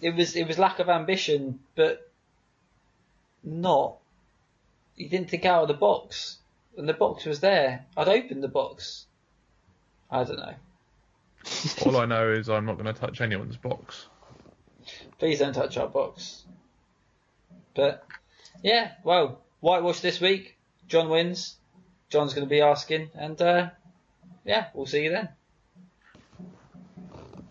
It 0.00 0.14
was 0.14 0.36
it 0.36 0.46
was 0.46 0.58
lack 0.58 0.78
of 0.78 0.88
ambition, 0.88 1.60
but 1.74 2.10
not. 3.42 3.98
He 4.96 5.08
didn't 5.08 5.30
think 5.30 5.44
out 5.44 5.62
of 5.62 5.68
the 5.68 5.74
box, 5.74 6.38
and 6.76 6.88
the 6.88 6.94
box 6.94 7.24
was 7.24 7.40
there. 7.40 7.86
I'd 7.96 8.08
opened 8.08 8.42
the 8.42 8.48
box. 8.48 9.06
I 10.10 10.24
don't 10.24 10.36
know. 10.36 10.54
All 11.86 11.96
I 11.96 12.04
know 12.04 12.30
is 12.30 12.48
I'm 12.48 12.66
not 12.66 12.74
going 12.78 12.92
to 12.92 13.00
touch 13.00 13.20
anyone's 13.20 13.56
box. 13.56 14.06
Please 15.18 15.38
don't 15.38 15.54
touch 15.54 15.76
our 15.76 15.88
box. 15.88 16.44
But 17.74 18.06
yeah, 18.62 18.92
well, 19.04 19.42
whitewash 19.60 20.00
this 20.00 20.20
week. 20.20 20.56
John 20.88 21.08
wins. 21.08 21.56
John's 22.10 22.34
going 22.34 22.46
to 22.46 22.50
be 22.50 22.60
asking, 22.60 23.10
and 23.14 23.40
uh, 23.40 23.70
yeah, 24.44 24.66
we'll 24.74 24.86
see 24.86 25.04
you 25.04 25.10
then. 25.10 25.28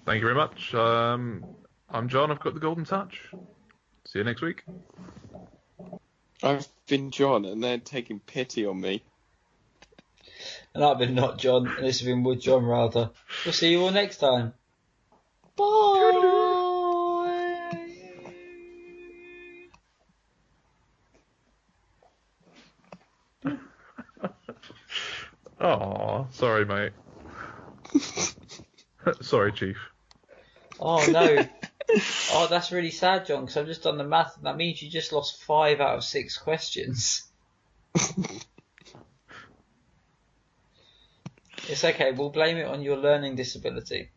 Thank 0.05 0.22
you 0.22 0.28
very 0.28 0.36
much. 0.36 0.74
Um, 0.74 1.45
I'm 1.89 2.09
John. 2.09 2.32
I've 2.32 2.39
got 2.39 2.53
the 2.53 2.59
golden 2.59 2.86
touch. 2.86 3.32
See 4.05 4.20
you 4.20 4.26
next 4.26 4.41
week. 4.41 4.64
I've 6.43 6.68
been 6.88 7.12
John, 7.12 7.45
and 7.45 7.64
they're 7.64 7.78
taking 7.78 8.20
pity 8.20 8.66
on 8.66 8.82
me. 8.82 9.03
And 10.74 10.84
I've 10.84 10.97
been 10.97 11.16
not 11.16 11.38
John, 11.38 11.68
and 11.68 11.86
this 11.86 11.99
has 11.99 12.07
been 12.07 12.24
Would 12.24 12.41
John 12.41 12.66
rather. 12.66 13.12
We'll 13.45 13.53
see 13.53 13.72
you 13.72 13.82
all 13.82 13.91
next 13.91 14.18
time. 14.18 14.53
Sorry, 26.66 26.91
mate. 27.93 28.01
sorry, 29.22 29.51
Chief. 29.51 29.78
Oh 30.80 31.05
no. 31.12 31.45
oh, 32.32 32.47
that's 32.49 32.72
really 32.72 32.91
sad, 32.91 33.26
John, 33.26 33.41
because 33.41 33.57
I've 33.57 33.68
just 33.68 33.84
done 33.84 33.97
the 33.97 34.03
math, 34.03 34.38
and 34.38 34.45
that 34.45 34.57
means 34.57 34.82
you 34.82 34.89
just 34.89 35.12
lost 35.12 35.43
five 35.43 35.80
out 35.80 35.97
of 35.97 36.03
six 36.03 36.38
questions. 36.38 37.24
it's 41.68 41.84
okay, 41.84 42.12
we'll 42.12 42.30
blame 42.30 42.57
it 42.57 42.68
on 42.68 42.82
your 42.82 42.97
learning 42.97 43.36
disability. 43.36 44.09